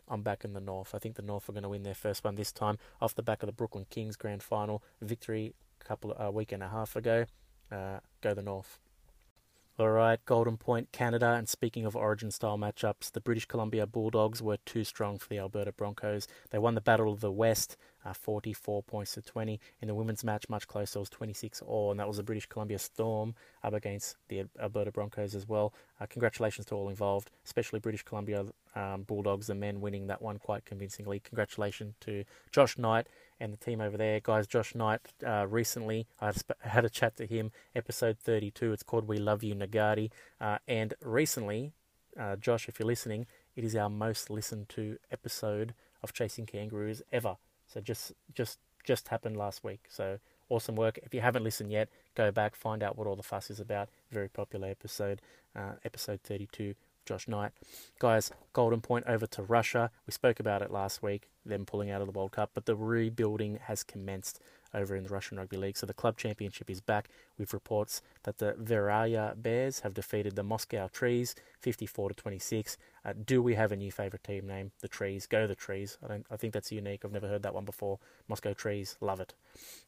[0.07, 0.93] I'm back in the North.
[0.93, 3.23] I think the North are going to win their first one this time off the
[3.23, 6.95] back of the Brooklyn Kings grand final victory a couple a week and a half
[6.95, 7.25] ago.
[7.71, 8.79] Uh, go the North.
[9.79, 11.33] All right, Golden Point, Canada.
[11.33, 15.39] And speaking of origin style matchups, the British Columbia Bulldogs were too strong for the
[15.39, 16.27] Alberta Broncos.
[16.51, 17.75] They won the Battle of the West,
[18.05, 19.59] uh, 44 points to 20.
[19.81, 22.45] In the women's match, much closer, it was 26 all, and that was the British
[22.47, 25.73] Columbia Storm up against the Alberta Broncos as well.
[25.99, 30.39] Uh, congratulations to all involved, especially British Columbia um, Bulldogs, the men winning that one
[30.39, 31.19] quite convincingly.
[31.19, 33.07] Congratulations to Josh Knight
[33.39, 34.19] and the team over there.
[34.19, 38.73] Guys, Josh Knight, uh, recently I had a chat to him, episode 32.
[38.73, 40.11] It's called We Love You Ngawati.
[40.39, 41.73] Uh, and recently,
[42.19, 43.25] uh, Josh, if you're listening,
[43.55, 47.37] it is our most listened to episode of Chasing Kangaroos ever.
[47.73, 49.85] So just just just happened last week.
[49.89, 50.19] So
[50.49, 50.99] awesome work.
[51.03, 53.89] If you haven't listened yet, go back, find out what all the fuss is about.
[54.11, 55.21] Very popular episode,
[55.55, 56.75] uh, episode 32
[57.05, 57.51] Josh Knight.
[57.99, 59.91] Guys, Golden Point over to Russia.
[60.05, 62.75] We spoke about it last week, them pulling out of the World Cup, but the
[62.75, 64.39] rebuilding has commenced
[64.73, 65.77] over in the Russian Rugby League.
[65.77, 70.43] So the club championship is back with reports that the Vereya Bears have defeated the
[70.43, 72.77] Moscow Trees 54 to 26.
[73.05, 74.71] Uh, do we have a new favourite team name?
[74.81, 75.27] The Trees.
[75.27, 75.97] Go the Trees.
[76.03, 76.25] I don't.
[76.31, 77.03] I think that's unique.
[77.03, 77.99] I've never heard that one before.
[78.27, 78.97] Moscow Trees.
[79.01, 79.33] Love it.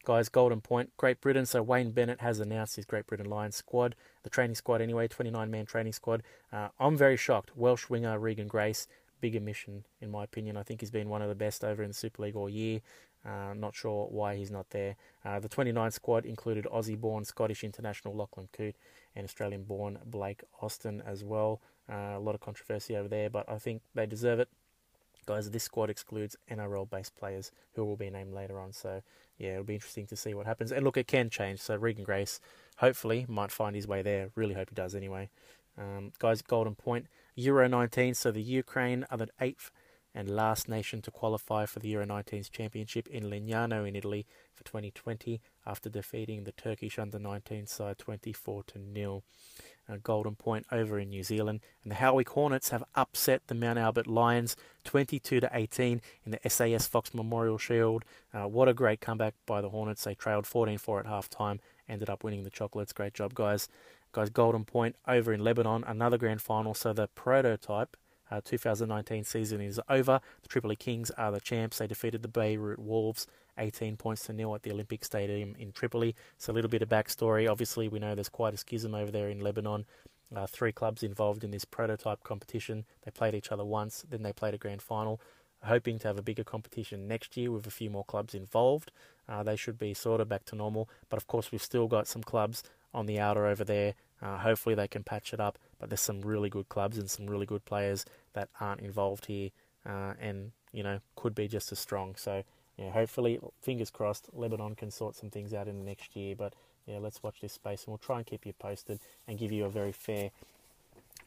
[0.04, 1.46] Guys, Golden Point, Great Britain.
[1.46, 5.50] So Wayne Bennett has announced his Great Britain Lions squad, the training squad anyway, 29
[5.50, 6.24] man training squad.
[6.52, 7.56] Uh, I'm very shocked.
[7.56, 8.88] Welsh winger Regan Grace,
[9.22, 10.58] big omission in my opinion.
[10.58, 12.82] I think he's been one of the best over in the Super League all year.
[13.26, 14.96] Uh, not sure why he's not there.
[15.24, 18.76] Uh, the 29 squad included Aussie born Scottish international Lachlan Coote
[19.16, 21.60] and Australian born Blake Austin as well.
[21.92, 24.50] Uh, a lot of controversy over there, but I think they deserve it.
[25.26, 28.74] Guys, this squad excludes NRL based players who will be named later on.
[28.74, 29.02] So,
[29.38, 30.72] yeah, it'll be interesting to see what happens.
[30.72, 31.60] And look, it can change.
[31.60, 32.40] So, Regan Grace
[32.78, 34.30] hopefully might find his way there.
[34.36, 35.30] Really hope he does anyway.
[35.78, 38.14] Um, guys, Golden Point, Euro 19.
[38.14, 39.72] So, the Ukraine are the eighth
[40.16, 44.64] and last nation to qualify for the Euro 19s Championship in Lignano in Italy for
[44.64, 49.24] 2020 after defeating the Turkish under 19 side 24 to 0.
[50.04, 54.08] Golden Point over in New Zealand, and the Howick Hornets have upset the Mount Albert
[54.08, 58.04] Lions 22 to 18 in the SAS Fox Memorial Shield.
[58.34, 60.04] Uh, what a great comeback by the Hornets!
[60.04, 62.94] They trailed 14-4 at half time, ended up winning the chocolates.
[62.94, 63.70] Great job, guys.
[64.12, 66.74] Guys, Golden Point over in Lebanon, another grand final.
[66.74, 67.98] So the prototype
[68.32, 70.22] uh, 2019 season is over.
[70.42, 71.78] The Tripoli Kings are the champs.
[71.78, 76.16] They defeated the Beirut Wolves 18 points to nil at the Olympic Stadium in Tripoli.
[76.38, 77.50] So a little bit of backstory.
[77.50, 79.86] Obviously, we know there's quite a schism over there in Lebanon.
[80.36, 82.86] Uh, three clubs involved in this prototype competition.
[83.04, 85.22] They played each other once, then they played a grand final.
[85.64, 88.92] Hoping to have a bigger competition next year with a few more clubs involved.
[89.28, 90.90] Uh, they should be sort of back to normal.
[91.10, 92.64] But of course, we've still got some clubs
[92.94, 93.96] on the outer over there.
[94.22, 95.58] Uh, hopefully, they can patch it up.
[95.80, 99.50] But there's some really good clubs and some really good players that aren't involved here,
[99.86, 102.16] uh, and you know could be just as strong.
[102.16, 102.44] So
[102.78, 106.36] yeah, hopefully, fingers crossed, Lebanon can sort some things out in the next year.
[106.36, 106.54] But
[106.86, 109.66] yeah, let's watch this space, and we'll try and keep you posted and give you
[109.66, 110.32] a very fair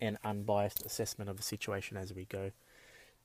[0.01, 2.51] and unbiased assessment of the situation as we go.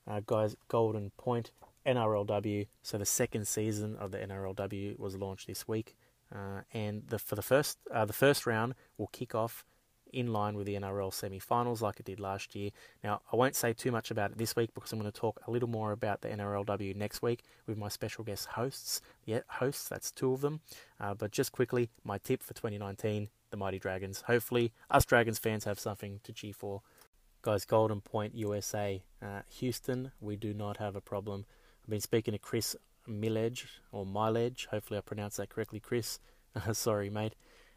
[0.08, 1.50] Uh, guys, Golden Point
[1.86, 2.66] NRLW.
[2.82, 5.94] So the second season of the NRLW was launched this week,
[6.34, 9.64] uh, and the, for the first uh, the first round will kick off
[10.14, 12.70] in line with the NRL semi-finals like it did last year.
[13.02, 15.40] Now, I won't say too much about it this week because I'm going to talk
[15.46, 19.00] a little more about the NRLW next week with my special guest hosts.
[19.24, 20.60] Yeah, hosts, that's two of them.
[21.00, 24.22] Uh, but just quickly, my tip for 2019, the Mighty Dragons.
[24.26, 26.82] Hopefully, us Dragons fans have something to cheer for.
[27.42, 29.02] Guys, Golden Point, USA.
[29.20, 31.44] Uh, Houston, we do not have a problem.
[31.82, 32.74] I've been speaking to Chris
[33.08, 34.66] Millage, or Mileage.
[34.70, 36.18] Hopefully, I pronounced that correctly, Chris.
[36.72, 37.34] Sorry, mate.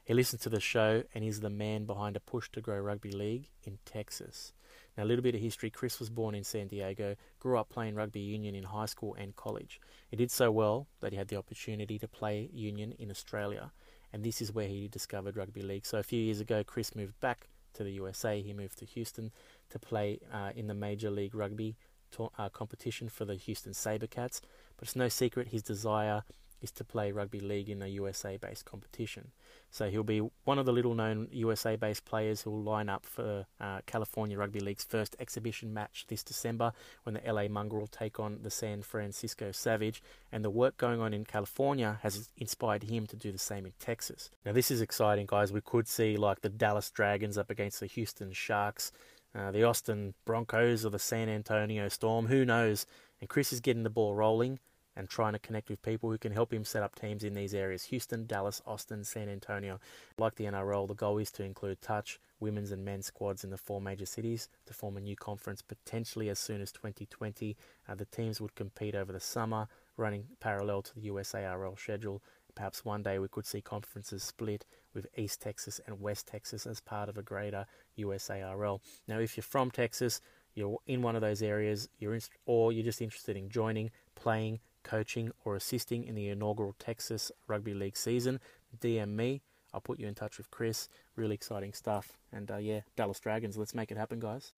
[0.07, 3.11] He listens to the show and is the man behind a push to grow rugby
[3.11, 4.53] league in Texas.
[4.97, 7.95] Now, a little bit of history Chris was born in San Diego, grew up playing
[7.95, 9.81] rugby union in high school and college.
[10.09, 13.73] He did so well that he had the opportunity to play union in Australia,
[14.13, 15.85] and this is where he discovered rugby league.
[15.85, 18.41] So, a few years ago, Chris moved back to the USA.
[18.41, 19.33] He moved to Houston
[19.71, 21.75] to play uh, in the Major League Rugby
[22.11, 24.39] to- uh, competition for the Houston Sabercats.
[24.77, 26.23] But it's no secret his desire
[26.61, 29.31] is to play rugby league in a USA based competition.
[29.69, 33.05] So he'll be one of the little known USA based players who will line up
[33.05, 36.71] for uh, California Rugby League's first exhibition match this December
[37.03, 40.01] when the LA Mongrel take on the San Francisco Savage.
[40.31, 43.73] And the work going on in California has inspired him to do the same in
[43.79, 44.29] Texas.
[44.45, 45.51] Now, this is exciting, guys.
[45.51, 48.91] We could see like the Dallas Dragons up against the Houston Sharks.
[49.35, 52.87] Uh, the Austin Broncos or the San Antonio Storm, who knows?
[53.19, 54.59] And Chris is getting the ball rolling
[54.97, 57.53] and trying to connect with people who can help him set up teams in these
[57.53, 59.79] areas Houston, Dallas, Austin, San Antonio.
[60.17, 63.57] Like the NRL, the goal is to include touch, women's and men's squads in the
[63.57, 67.55] four major cities to form a new conference potentially as soon as 2020.
[67.87, 69.67] Uh, the teams would compete over the summer,
[69.97, 72.23] running parallel to the USARL schedule.
[72.55, 74.65] Perhaps one day we could see conferences split
[74.95, 77.67] with East Texas and West Texas as part of a greater
[77.99, 78.79] USARL.
[79.07, 80.21] Now, if you're from Texas,
[80.55, 82.17] you're in one of those areas, you're
[82.47, 87.73] or you're just interested in joining, playing, coaching, or assisting in the inaugural Texas Rugby
[87.73, 88.39] League season,
[88.79, 89.41] DM me.
[89.73, 90.89] I'll put you in touch with Chris.
[91.15, 92.17] Really exciting stuff.
[92.31, 94.53] And uh, yeah, Dallas Dragons, let's make it happen, guys.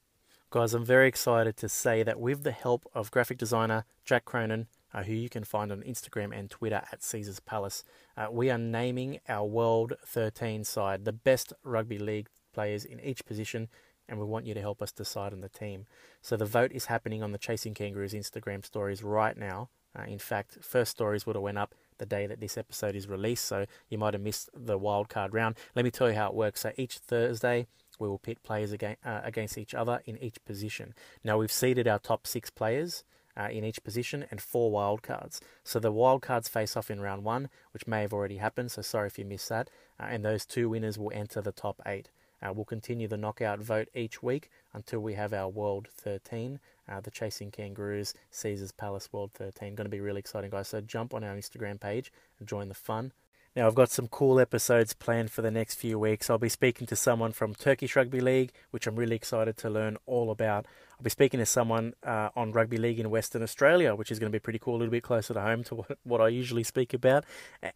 [0.52, 4.68] Guys, I'm very excited to say that with the help of graphic designer Jack Cronin,
[4.92, 7.84] uh, who you can find on Instagram and Twitter at Caesars Palace,
[8.18, 13.26] uh, we are naming our World 13 side the best rugby league players in each
[13.26, 13.68] position,
[14.08, 15.86] and we want you to help us decide on the team.
[16.22, 19.70] So the vote is happening on the Chasing Kangaroos Instagram stories right now.
[19.98, 23.07] Uh, in fact, first stories would have went up the day that this episode is
[23.07, 25.56] released, so you might have missed the wildcard round.
[25.76, 26.61] Let me tell you how it works.
[26.61, 27.68] So each Thursday,
[27.99, 30.94] we will pit players against, uh, against each other in each position.
[31.24, 33.03] Now we've seeded our top six players.
[33.38, 35.40] Uh, in each position and four wildcards.
[35.64, 38.70] So the wildcards face off in round one, which may have already happened.
[38.70, 39.70] So sorry if you missed that.
[39.98, 42.10] Uh, and those two winners will enter the top eight.
[42.41, 46.60] Uh, we'll continue the knockout vote each week until we have our World 13,
[46.90, 49.76] uh, the Chasing Kangaroos Caesars Palace World 13.
[49.76, 50.68] Going to be really exciting, guys.
[50.68, 53.11] So jump on our Instagram page and join the fun.
[53.56, 56.30] Now, I've got some cool episodes planned for the next few weeks.
[56.30, 59.98] I'll be speaking to someone from Turkish Rugby League, which I'm really excited to learn
[60.06, 60.68] all about.
[60.91, 64.32] I'll be speaking to someone uh, on Rugby League in Western Australia, which is going
[64.32, 66.64] to be pretty cool, a little bit closer to home to what, what I usually
[66.64, 67.26] speak about.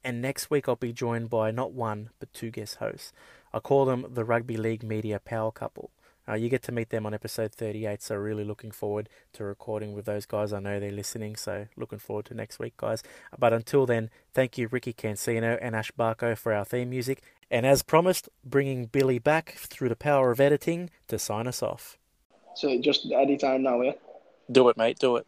[0.03, 3.11] And next week, I'll be joined by not one, but two guest hosts.
[3.51, 5.89] I call them the Rugby League Media Power Couple.
[6.27, 9.93] Uh, you get to meet them on episode 38, so really looking forward to recording
[9.93, 10.53] with those guys.
[10.53, 13.03] I know they're listening, so looking forward to next week, guys.
[13.37, 17.21] But until then, thank you, Ricky Cancino and Ash Barco, for our theme music.
[17.51, 21.97] And as promised, bringing Billy back through the power of editing to sign us off.
[22.55, 23.93] So just any time now, yeah?
[24.51, 25.27] Do it, mate, do it.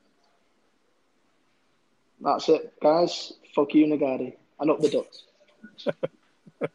[2.21, 3.33] That's it, guys.
[3.53, 4.33] Fuck you, Ngawati.
[4.59, 5.23] And up the ducks.